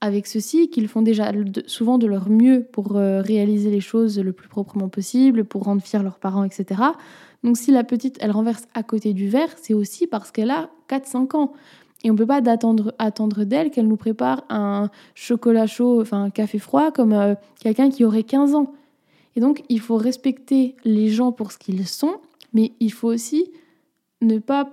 avec 0.00 0.26
ceci 0.26 0.70
qu'ils 0.70 0.88
font 0.88 1.02
déjà 1.02 1.30
souvent 1.66 1.98
de 1.98 2.06
leur 2.06 2.30
mieux 2.30 2.66
pour 2.72 2.96
euh, 2.96 3.20
réaliser 3.20 3.70
les 3.70 3.80
choses 3.80 4.18
le 4.18 4.32
plus 4.32 4.48
proprement 4.48 4.88
possible, 4.88 5.44
pour 5.44 5.64
rendre 5.64 5.82
fiers 5.82 6.02
leurs 6.02 6.18
parents, 6.18 6.44
etc. 6.44 6.80
Donc 7.44 7.58
si 7.58 7.70
la 7.70 7.84
petite, 7.84 8.16
elle 8.20 8.30
renverse 8.30 8.66
à 8.74 8.82
côté 8.82 9.12
du 9.12 9.28
verre, 9.28 9.50
c'est 9.60 9.74
aussi 9.74 10.06
parce 10.06 10.30
qu'elle 10.30 10.50
a 10.50 10.70
4-5 10.88 11.36
ans. 11.36 11.52
Et 12.02 12.10
on 12.10 12.14
ne 12.14 12.18
peut 12.18 12.26
pas 12.26 12.40
attendre, 12.98 13.44
d'elle 13.44 13.70
qu'elle 13.70 13.86
nous 13.86 13.98
prépare 13.98 14.44
un 14.48 14.88
chocolat 15.14 15.66
chaud, 15.66 16.00
enfin 16.00 16.24
un 16.24 16.30
café 16.30 16.58
froid, 16.58 16.92
comme 16.92 17.12
euh, 17.12 17.34
quelqu'un 17.60 17.90
qui 17.90 18.04
aurait 18.04 18.22
15 18.22 18.54
ans. 18.54 18.72
Et 19.36 19.40
donc 19.40 19.62
il 19.68 19.80
faut 19.80 19.96
respecter 19.96 20.76
les 20.84 21.08
gens 21.08 21.30
pour 21.30 21.52
ce 21.52 21.58
qu'ils 21.58 21.86
sont, 21.86 22.16
mais 22.54 22.72
il 22.80 22.92
faut 22.92 23.08
aussi 23.08 23.50
ne 24.20 24.38
pas 24.38 24.70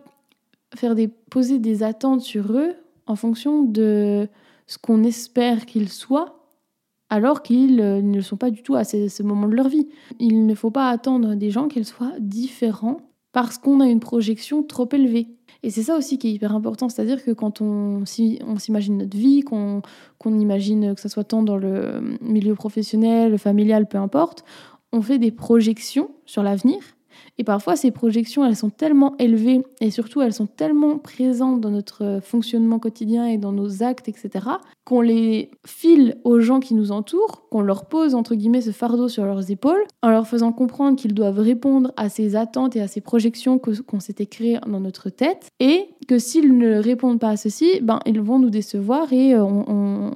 faire 0.75 0.95
poser 1.29 1.59
des 1.59 1.83
attentes 1.83 2.21
sur 2.21 2.51
eux 2.51 2.73
en 3.05 3.15
fonction 3.15 3.63
de 3.63 4.27
ce 4.67 4.77
qu'on 4.77 5.03
espère 5.03 5.65
qu'ils 5.65 5.89
soient, 5.89 6.37
alors 7.09 7.41
qu'ils 7.41 7.79
euh, 7.79 8.01
ne 8.01 8.19
sont 8.19 8.35
pas 8.35 8.51
du 8.51 8.63
tout 8.63 8.75
à 8.75 8.83
ce, 8.83 9.23
moment 9.23 9.47
de 9.47 9.55
leur 9.55 9.69
vie. 9.69 9.87
Il 10.19 10.45
ne 10.45 10.55
faut 10.55 10.71
pas 10.71 10.89
attendre 10.89 11.35
des 11.35 11.51
gens 11.51 11.69
qu'ils 11.69 11.85
soient 11.85 12.13
différents 12.19 12.97
parce 13.31 13.57
qu'on 13.57 13.79
a 13.79 13.87
une 13.87 14.01
projection 14.01 14.63
trop 14.63 14.89
élevée. 14.91 15.27
Et 15.63 15.69
c'est 15.69 15.83
ça 15.83 15.97
aussi 15.97 16.17
qui 16.17 16.27
est 16.27 16.33
hyper 16.33 16.53
important, 16.53 16.89
c'est-à-dire 16.89 17.23
que 17.23 17.31
quand 17.31 17.61
on, 17.61 18.03
s'imagine 18.05 18.97
notre 18.97 19.17
vie, 19.17 19.41
qu'on 19.41 19.81
imagine 20.25 20.93
que 20.93 21.01
ce 21.01 21.09
soit 21.09 21.23
tant 21.23 21.43
dans 21.43 21.57
le 21.57 22.17
milieu 22.21 22.53
professionnel, 22.55 23.37
familial, 23.37 23.87
peu 23.87 23.97
importe, 23.97 24.43
on 24.91 25.01
fait 25.01 25.17
des 25.17 25.31
projections 25.31 26.11
sur 26.25 26.43
l'avenir 26.43 26.79
et 27.37 27.43
parfois, 27.43 27.75
ces 27.75 27.91
projections, 27.91 28.45
elles 28.45 28.55
sont 28.55 28.69
tellement 28.69 29.15
élevées 29.19 29.63
et 29.81 29.91
surtout, 29.91 30.21
elles 30.21 30.33
sont 30.33 30.47
tellement 30.47 30.97
présentes 30.97 31.61
dans 31.61 31.69
notre 31.69 32.19
fonctionnement 32.23 32.79
quotidien 32.79 33.27
et 33.27 33.37
dans 33.37 33.51
nos 33.51 33.83
actes, 33.83 34.09
etc., 34.09 34.45
qu'on 34.83 35.01
les 35.01 35.51
file 35.65 36.17
aux 36.23 36.39
gens 36.39 36.59
qui 36.59 36.73
nous 36.73 36.91
entourent, 36.91 37.47
qu'on 37.49 37.61
leur 37.61 37.85
pose, 37.85 38.15
entre 38.15 38.35
guillemets, 38.35 38.61
ce 38.61 38.71
fardeau 38.71 39.09
sur 39.09 39.25
leurs 39.25 39.51
épaules, 39.51 39.83
en 40.01 40.09
leur 40.09 40.27
faisant 40.27 40.51
comprendre 40.53 40.97
qu'ils 40.97 41.13
doivent 41.13 41.39
répondre 41.39 41.91
à 41.97 42.09
ces 42.09 42.35
attentes 42.35 42.75
et 42.75 42.81
à 42.81 42.87
ces 42.87 43.01
projections 43.01 43.59
qu'on 43.59 43.99
s'était 43.99 44.25
créées 44.25 44.59
dans 44.65 44.79
notre 44.79 45.09
tête, 45.09 45.49
et 45.59 45.89
que 46.07 46.19
s'ils 46.19 46.57
ne 46.57 46.79
répondent 46.79 47.19
pas 47.19 47.29
à 47.29 47.37
ceci, 47.37 47.81
ben, 47.81 47.99
ils 48.05 48.21
vont 48.21 48.39
nous 48.39 48.49
décevoir 48.49 49.11
et 49.11 49.35
euh, 49.35 49.43
on, 49.43 50.11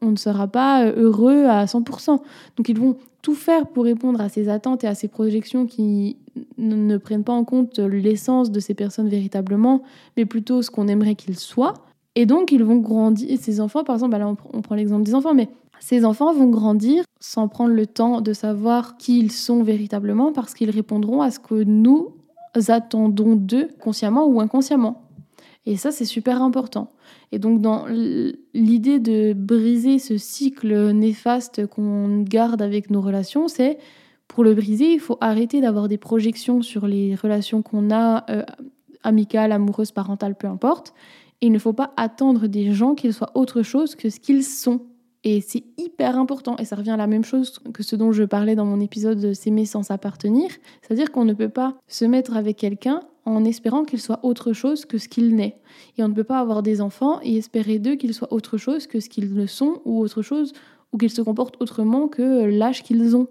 on 0.00 0.10
ne 0.10 0.16
sera 0.16 0.46
pas 0.46 0.86
heureux 0.86 1.44
à 1.44 1.64
100%. 1.64 2.20
Donc 2.56 2.68
ils 2.68 2.78
vont 2.78 2.96
tout 3.26 3.34
faire 3.34 3.66
pour 3.66 3.82
répondre 3.82 4.20
à 4.20 4.28
ces 4.28 4.48
attentes 4.48 4.84
et 4.84 4.86
à 4.86 4.94
ces 4.94 5.08
projections 5.08 5.66
qui 5.66 6.16
ne 6.58 6.96
prennent 6.96 7.24
pas 7.24 7.32
en 7.32 7.42
compte 7.42 7.80
l'essence 7.80 8.52
de 8.52 8.60
ces 8.60 8.72
personnes 8.72 9.08
véritablement, 9.08 9.82
mais 10.16 10.24
plutôt 10.24 10.62
ce 10.62 10.70
qu'on 10.70 10.86
aimerait 10.86 11.16
qu'ils 11.16 11.36
soient. 11.36 11.74
Et 12.14 12.24
donc, 12.24 12.52
ils 12.52 12.62
vont 12.62 12.76
grandir. 12.76 13.36
Ces 13.40 13.60
enfants, 13.60 13.82
par 13.82 13.96
exemple, 13.96 14.16
bah 14.16 14.36
on 14.52 14.62
prend 14.62 14.76
l'exemple 14.76 15.02
des 15.02 15.16
enfants, 15.16 15.34
mais 15.34 15.48
ces 15.80 16.04
enfants 16.04 16.32
vont 16.32 16.46
grandir 16.50 17.02
sans 17.18 17.48
prendre 17.48 17.74
le 17.74 17.88
temps 17.88 18.20
de 18.20 18.32
savoir 18.32 18.96
qui 18.96 19.18
ils 19.18 19.32
sont 19.32 19.64
véritablement 19.64 20.30
parce 20.30 20.54
qu'ils 20.54 20.70
répondront 20.70 21.20
à 21.20 21.32
ce 21.32 21.40
que 21.40 21.64
nous 21.64 22.14
attendons 22.68 23.34
d'eux, 23.34 23.70
consciemment 23.80 24.24
ou 24.28 24.40
inconsciemment. 24.40 25.02
Et 25.66 25.76
ça, 25.76 25.90
c'est 25.90 26.04
super 26.04 26.42
important. 26.42 26.92
Et 27.32 27.38
donc, 27.38 27.60
dans 27.60 27.86
l'idée 28.54 28.98
de 29.00 29.32
briser 29.32 29.98
ce 29.98 30.16
cycle 30.16 30.92
néfaste 30.92 31.66
qu'on 31.66 32.22
garde 32.22 32.62
avec 32.62 32.90
nos 32.90 33.00
relations, 33.00 33.48
c'est 33.48 33.78
pour 34.28 34.44
le 34.44 34.54
briser, 34.54 34.92
il 34.92 35.00
faut 35.00 35.18
arrêter 35.20 35.60
d'avoir 35.60 35.88
des 35.88 35.98
projections 35.98 36.62
sur 36.62 36.86
les 36.86 37.14
relations 37.14 37.62
qu'on 37.62 37.90
a 37.90 38.24
euh, 38.30 38.42
amicale, 39.02 39.52
amoureuse, 39.52 39.92
parentale, 39.92 40.34
peu 40.34 40.46
importe. 40.46 40.94
Et 41.40 41.46
il 41.46 41.52
ne 41.52 41.58
faut 41.58 41.72
pas 41.72 41.92
attendre 41.96 42.46
des 42.46 42.72
gens 42.72 42.94
qu'ils 42.94 43.12
soient 43.12 43.32
autre 43.34 43.62
chose 43.62 43.94
que 43.94 44.10
ce 44.10 44.20
qu'ils 44.20 44.44
sont. 44.44 44.82
Et 45.24 45.40
c'est 45.40 45.64
hyper 45.76 46.18
important. 46.18 46.56
Et 46.58 46.64
ça 46.64 46.76
revient 46.76 46.90
à 46.90 46.96
la 46.96 47.06
même 47.06 47.24
chose 47.24 47.58
que 47.72 47.82
ce 47.82 47.96
dont 47.96 48.12
je 48.12 48.24
parlais 48.24 48.54
dans 48.54 48.64
mon 48.64 48.80
épisode 48.80 49.20
de 49.20 49.32
S'aimer 49.32 49.66
sans 49.66 49.90
appartenir. 49.90 50.50
C'est-à-dire 50.82 51.10
qu'on 51.10 51.24
ne 51.24 51.34
peut 51.34 51.48
pas 51.48 51.76
se 51.88 52.04
mettre 52.04 52.36
avec 52.36 52.56
quelqu'un 52.56 53.00
en 53.26 53.44
espérant 53.44 53.84
qu'il 53.84 54.00
soit 54.00 54.20
autre 54.22 54.52
chose 54.52 54.84
que 54.84 54.98
ce 54.98 55.08
qu'il 55.08 55.34
n'est. 55.34 55.56
Et 55.98 56.04
on 56.04 56.08
ne 56.08 56.14
peut 56.14 56.24
pas 56.24 56.38
avoir 56.38 56.62
des 56.62 56.80
enfants 56.80 57.20
et 57.22 57.36
espérer 57.36 57.78
d'eux 57.78 57.96
qu'ils 57.96 58.14
soient 58.14 58.32
autre 58.32 58.56
chose 58.56 58.86
que 58.86 59.00
ce 59.00 59.08
qu'ils 59.08 59.34
ne 59.34 59.46
sont 59.46 59.82
ou 59.84 60.00
autre 60.00 60.22
chose 60.22 60.52
ou 60.92 60.98
qu'ils 60.98 61.10
se 61.10 61.20
comportent 61.22 61.60
autrement 61.60 62.08
que 62.08 62.44
l'âge 62.44 62.82
qu'ils 62.82 63.16
ont. 63.16 63.28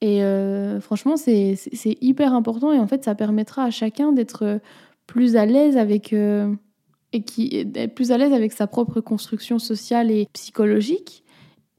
Et 0.00 0.22
euh, 0.22 0.80
franchement, 0.80 1.16
c'est 1.16 1.56
hyper 2.00 2.34
important 2.34 2.72
et 2.72 2.78
en 2.78 2.86
fait, 2.86 3.04
ça 3.04 3.14
permettra 3.14 3.64
à 3.64 3.70
chacun 3.70 4.12
d'être 4.12 4.60
plus 5.06 5.36
à 5.36 5.46
l'aise 5.46 5.76
avec 5.76 6.12
euh, 6.12 6.54
et 7.12 7.22
qui 7.22 7.64
plus 7.96 8.12
à 8.12 8.18
l'aise 8.18 8.32
avec 8.32 8.52
sa 8.52 8.66
propre 8.66 9.00
construction 9.00 9.58
sociale 9.58 10.10
et 10.10 10.28
psychologique. 10.34 11.24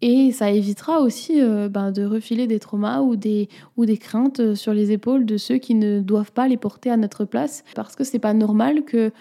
Et 0.01 0.31
ça 0.31 0.51
évitera 0.51 1.01
aussi 1.01 1.41
euh, 1.41 1.67
ben, 1.69 1.91
de 1.91 2.03
refiler 2.05 2.47
des 2.47 2.59
traumas 2.59 3.01
ou 3.01 3.15
des, 3.15 3.49
ou 3.77 3.85
des 3.85 3.97
craintes 3.97 4.55
sur 4.55 4.73
les 4.73 4.91
épaules 4.91 5.25
de 5.25 5.37
ceux 5.37 5.57
qui 5.57 5.75
ne 5.75 5.99
doivent 5.99 6.31
pas 6.31 6.47
les 6.47 6.57
porter 6.57 6.89
à 6.89 6.97
notre 6.97 7.25
place. 7.25 7.63
Parce 7.75 7.95
que 7.95 8.03
c'est 8.03 8.19
pas 8.19 8.33
normal 8.33 8.85
que 8.85 9.11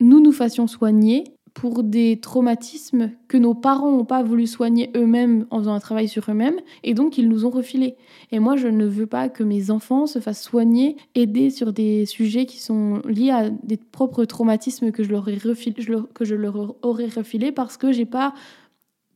nous 0.00 0.20
nous 0.20 0.32
fassions 0.32 0.66
soigner 0.66 1.24
pour 1.54 1.82
des 1.82 2.18
traumatismes 2.20 3.10
que 3.28 3.36
nos 3.36 3.54
parents 3.54 3.90
n'ont 3.90 4.04
pas 4.04 4.22
voulu 4.22 4.46
soigner 4.46 4.90
eux-mêmes 4.96 5.46
en 5.50 5.58
faisant 5.58 5.74
un 5.74 5.80
travail 5.80 6.08
sur 6.08 6.30
eux-mêmes, 6.30 6.56
et 6.82 6.94
donc 6.94 7.18
ils 7.18 7.28
nous 7.28 7.44
ont 7.44 7.50
refilés. 7.50 7.96
Et 8.30 8.38
moi, 8.38 8.56
je 8.56 8.68
ne 8.68 8.86
veux 8.86 9.06
pas 9.06 9.28
que 9.28 9.42
mes 9.42 9.70
enfants 9.70 10.06
se 10.06 10.18
fassent 10.18 10.42
soigner, 10.42 10.96
aider 11.14 11.50
sur 11.50 11.72
des 11.72 12.06
sujets 12.06 12.46
qui 12.46 12.58
sont 12.58 13.02
liés 13.06 13.30
à 13.30 13.50
des 13.50 13.76
propres 13.76 14.24
traumatismes 14.24 14.92
que 14.92 15.04
je 15.04 15.10
leur, 15.10 15.28
ai 15.28 15.36
refilé, 15.36 15.84
que 16.14 16.24
je 16.24 16.34
leur 16.34 16.74
aurais 16.82 17.08
refilés 17.08 17.52
parce 17.52 17.76
que 17.76 17.92
j'ai 17.92 18.06
pas 18.06 18.32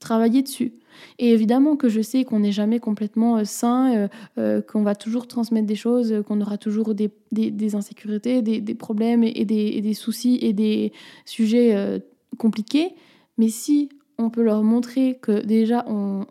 travaillé 0.07 0.43
dessus. 0.43 0.73
Et 1.19 1.33
évidemment 1.33 1.77
que 1.77 1.89
je 1.89 2.01
sais 2.01 2.25
qu'on 2.25 2.41
n'est 2.41 2.53
jamais 2.53 2.79
complètement 2.79 3.39
euh, 3.39 3.45
sain, 3.45 3.95
euh, 3.95 4.09
euh, 4.39 4.63
qu'on 4.63 4.83
va 4.83 4.95
toujours 4.95 5.27
transmettre 5.27 5.67
des 5.67 5.75
choses, 5.75 6.23
qu'on 6.27 6.41
aura 6.41 6.59
toujours 6.59 6.95
des, 6.95 7.11
des, 7.33 7.75
insécurités, 7.75 8.41
des, 8.41 8.61
des 8.61 8.75
problèmes 8.75 9.25
et, 9.25 9.45
des, 9.45 9.95
soucis 9.95 10.39
et 10.41 10.53
des 10.53 10.93
sujets 11.25 12.01
compliqué, 12.39 12.95
mais 13.37 13.49
si 13.49 13.89
on 14.19 14.31
peut 14.31 14.43
leur 14.43 14.63
montrer 14.63 15.19
que 15.21 15.45
déjà 15.45 15.85
on, 15.89 16.25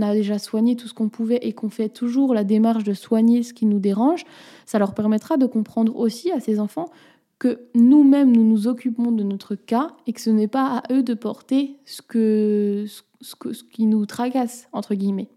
a 0.00 0.12
déjà 0.14 0.38
soigné 0.38 0.76
tout 0.76 0.88
ce 0.88 0.94
qu'on 0.94 1.08
pouvait 1.08 1.38
et 1.42 1.52
qu'on 1.52 1.70
fait 1.70 1.88
toujours 1.88 2.34
la 2.34 2.44
démarche 2.44 2.84
de 2.84 2.94
soigner 2.94 3.42
ce 3.42 3.52
qui 3.52 3.66
nous 3.66 3.78
dérange, 3.78 4.24
ça 4.66 4.78
leur 4.78 4.94
permettra 4.94 5.36
de 5.36 5.46
comprendre 5.46 5.96
aussi 5.96 6.30
à 6.32 6.40
ces 6.40 6.58
enfants 6.60 6.90
que 7.38 7.60
nous-mêmes 7.74 8.32
nous 8.32 8.44
nous 8.44 8.66
occupons 8.66 9.12
de 9.12 9.22
notre 9.22 9.54
cas 9.54 9.94
et 10.06 10.12
que 10.12 10.20
ce 10.20 10.30
n'est 10.30 10.48
pas 10.48 10.78
à 10.78 10.92
eux 10.92 11.02
de 11.02 11.14
porter 11.14 11.76
ce, 11.84 12.02
que, 12.02 12.86
ce, 13.20 13.34
que, 13.34 13.52
ce 13.52 13.64
qui 13.64 13.86
nous 13.86 14.06
tracasse, 14.06 14.68
entre 14.72 14.94
guillemets. 14.94 15.28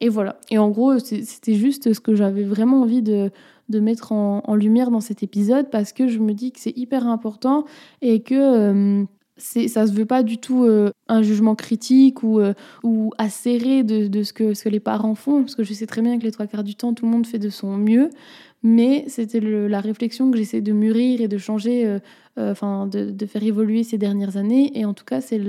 Et 0.00 0.08
voilà. 0.08 0.38
Et 0.50 0.58
en 0.58 0.70
gros, 0.70 0.98
c'était 0.98 1.54
juste 1.54 1.92
ce 1.92 2.00
que 2.00 2.14
j'avais 2.14 2.44
vraiment 2.44 2.82
envie 2.82 3.02
de, 3.02 3.30
de 3.68 3.80
mettre 3.80 4.12
en, 4.12 4.54
lumière 4.54 4.90
dans 4.90 5.00
cet 5.00 5.22
épisode 5.22 5.70
parce 5.70 5.92
que 5.92 6.08
je 6.08 6.18
me 6.18 6.32
dis 6.32 6.52
que 6.52 6.60
c'est 6.60 6.76
hyper 6.76 7.06
important 7.06 7.64
et 8.02 8.20
que 8.20 8.34
euh, 8.34 9.04
ça 9.38 9.86
se 9.86 9.92
veut 9.92 10.06
pas 10.06 10.22
du 10.22 10.38
tout 10.38 10.64
euh, 10.64 10.90
un 11.08 11.22
jugement 11.22 11.54
critique 11.54 12.22
ou, 12.22 12.40
euh, 12.40 12.54
ou 12.82 13.12
acéré 13.18 13.82
de, 13.82 14.06
de, 14.06 14.22
ce, 14.22 14.32
que, 14.32 14.54
ce 14.54 14.64
que 14.64 14.68
les 14.68 14.80
parents 14.80 15.14
font, 15.14 15.42
parce 15.42 15.54
que 15.54 15.64
je 15.64 15.72
sais 15.72 15.86
très 15.86 16.02
bien 16.02 16.18
que 16.18 16.24
les 16.24 16.32
trois 16.32 16.46
quarts 16.46 16.64
du 16.64 16.74
temps, 16.74 16.94
tout 16.94 17.04
le 17.04 17.10
monde 17.10 17.26
fait 17.26 17.38
de 17.38 17.50
son 17.50 17.76
mieux, 17.76 18.10
mais 18.62 19.04
c'était 19.08 19.40
la 19.40 19.80
réflexion 19.80 20.30
que 20.30 20.38
j'essaie 20.38 20.60
de 20.60 20.72
mûrir 20.72 21.20
et 21.20 21.28
de 21.28 21.38
changer, 21.38 21.86
euh, 21.86 21.98
enfin 22.38 22.86
de, 22.86 23.26
faire 23.26 23.42
évoluer 23.42 23.84
ces 23.84 23.98
dernières 23.98 24.36
années, 24.36 24.78
et 24.78 24.84
en 24.84 24.94
tout 24.94 25.04
cas, 25.04 25.20
c'est 25.20 25.40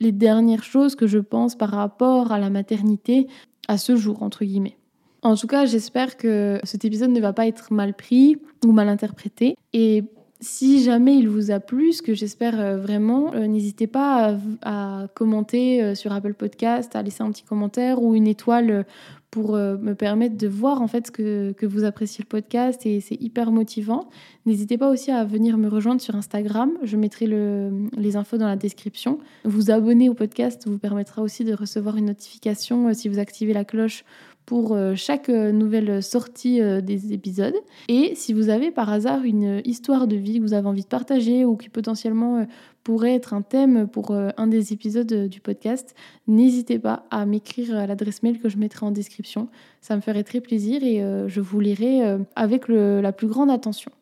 les 0.00 0.12
dernières 0.12 0.64
choses 0.64 0.94
que 0.94 1.06
je 1.06 1.18
pense 1.18 1.56
par 1.56 1.70
rapport 1.70 2.32
à 2.32 2.38
la 2.38 2.50
maternité 2.50 3.26
à 3.68 3.78
ce 3.78 3.96
jour, 3.96 4.22
entre 4.22 4.44
guillemets. 4.44 4.76
En 5.22 5.36
tout 5.36 5.46
cas, 5.46 5.66
j'espère 5.66 6.16
que 6.16 6.60
cet 6.62 6.84
épisode 6.84 7.10
ne 7.10 7.20
va 7.20 7.32
pas 7.32 7.46
être 7.46 7.72
mal 7.72 7.94
pris 7.94 8.36
ou 8.64 8.72
mal 8.72 8.88
interprété. 8.88 9.56
Et 9.72 10.04
si 10.40 10.82
jamais 10.84 11.16
il 11.16 11.28
vous 11.28 11.50
a 11.50 11.58
plu, 11.58 11.92
ce 11.92 12.02
que 12.02 12.14
j'espère 12.14 12.60
euh, 12.60 12.76
vraiment, 12.76 13.34
euh, 13.34 13.46
n'hésitez 13.46 13.86
pas 13.86 14.36
à, 14.62 15.06
commenter 15.14 15.82
euh, 15.82 15.94
sur 15.94 16.12
Apple 16.12 16.34
Podcast, 16.34 16.94
à 16.94 17.02
laisser 17.02 17.22
un 17.22 17.30
petit 17.30 17.42
commentaire 17.42 18.00
ou 18.02 18.14
une 18.14 18.28
étoile 18.28 18.86
pour 19.30 19.52
me 19.56 19.92
permettre 19.92 20.36
de 20.36 20.48
voir 20.48 20.80
en 20.80 20.88
fait 20.88 21.10
que, 21.10 21.52
que 21.52 21.66
vous 21.66 21.84
appréciez 21.84 22.24
le 22.24 22.28
podcast 22.28 22.86
et 22.86 23.00
c'est 23.00 23.20
hyper 23.20 23.50
motivant. 23.50 24.08
N'hésitez 24.46 24.78
pas 24.78 24.90
aussi 24.90 25.10
à 25.10 25.24
venir 25.24 25.58
me 25.58 25.68
rejoindre 25.68 26.00
sur 26.00 26.14
Instagram, 26.16 26.72
je 26.82 26.96
mettrai 26.96 27.26
le, 27.26 27.88
les 27.96 28.16
infos 28.16 28.38
dans 28.38 28.46
la 28.46 28.56
description. 28.56 29.18
Vous 29.44 29.70
abonner 29.70 30.08
au 30.08 30.14
podcast 30.14 30.66
vous 30.66 30.78
permettra 30.78 31.22
aussi 31.22 31.44
de 31.44 31.52
recevoir 31.52 31.96
une 31.96 32.06
notification 32.06 32.92
si 32.94 33.08
vous 33.08 33.18
activez 33.18 33.52
la 33.52 33.64
cloche 33.64 34.04
pour 34.48 34.72
euh, 34.72 34.94
chaque 34.94 35.28
euh, 35.28 35.52
nouvelle 35.52 36.02
sortie 36.02 36.62
euh, 36.62 36.80
des 36.80 37.12
épisodes. 37.12 37.54
Et 37.88 38.14
si 38.14 38.32
vous 38.32 38.48
avez 38.48 38.70
par 38.70 38.90
hasard 38.90 39.24
une 39.24 39.60
histoire 39.66 40.06
de 40.06 40.16
vie 40.16 40.38
que 40.38 40.42
vous 40.42 40.54
avez 40.54 40.66
envie 40.66 40.84
de 40.84 40.88
partager 40.88 41.44
ou 41.44 41.54
qui 41.54 41.68
potentiellement 41.68 42.46
pourrait 42.82 43.14
être 43.14 43.34
un 43.34 43.42
thème 43.42 43.86
pour 43.86 44.12
un 44.12 44.46
des 44.46 44.72
épisodes 44.72 45.28
du 45.28 45.40
podcast, 45.40 45.94
n'hésitez 46.26 46.78
pas 46.78 47.04
à 47.10 47.26
m'écrire 47.26 47.76
à 47.76 47.86
l'adresse 47.86 48.22
mail 48.22 48.38
que 48.38 48.48
je 48.48 48.56
mettrai 48.56 48.86
en 48.86 48.90
description. 48.90 49.48
Ça 49.82 49.96
me 49.96 50.00
ferait 50.00 50.24
très 50.24 50.40
plaisir 50.40 50.82
et 50.82 51.04
je 51.26 51.40
vous 51.40 51.60
lirai 51.60 52.16
avec 52.34 52.68
la 52.68 53.12
plus 53.12 53.26
grande 53.26 53.50
attention. 53.50 53.92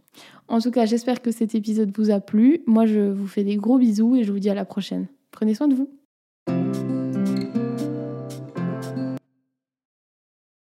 En 0.46 0.61
tout 0.61 0.70
cas, 0.70 0.87
j'espère 0.87 1.22
que 1.22 1.32
cet 1.32 1.56
épisode 1.56 1.90
vous 1.96 2.11
a 2.11 2.20
plu. 2.20 2.62
Moi, 2.66 2.87
je 2.87 3.00
vous 3.11 3.26
fais 3.26 3.42
des 3.42 3.56
gros 3.56 3.78
bisous 3.78 4.14
et 4.14 4.22
je 4.22 4.30
vous 4.30 4.38
dis 4.38 4.50
à 4.50 4.54
la 4.54 4.64
prochaine. 4.64 5.06
Prenez 5.32 5.54
soin 5.54 5.66
de 5.66 5.74
vous. 5.74 6.86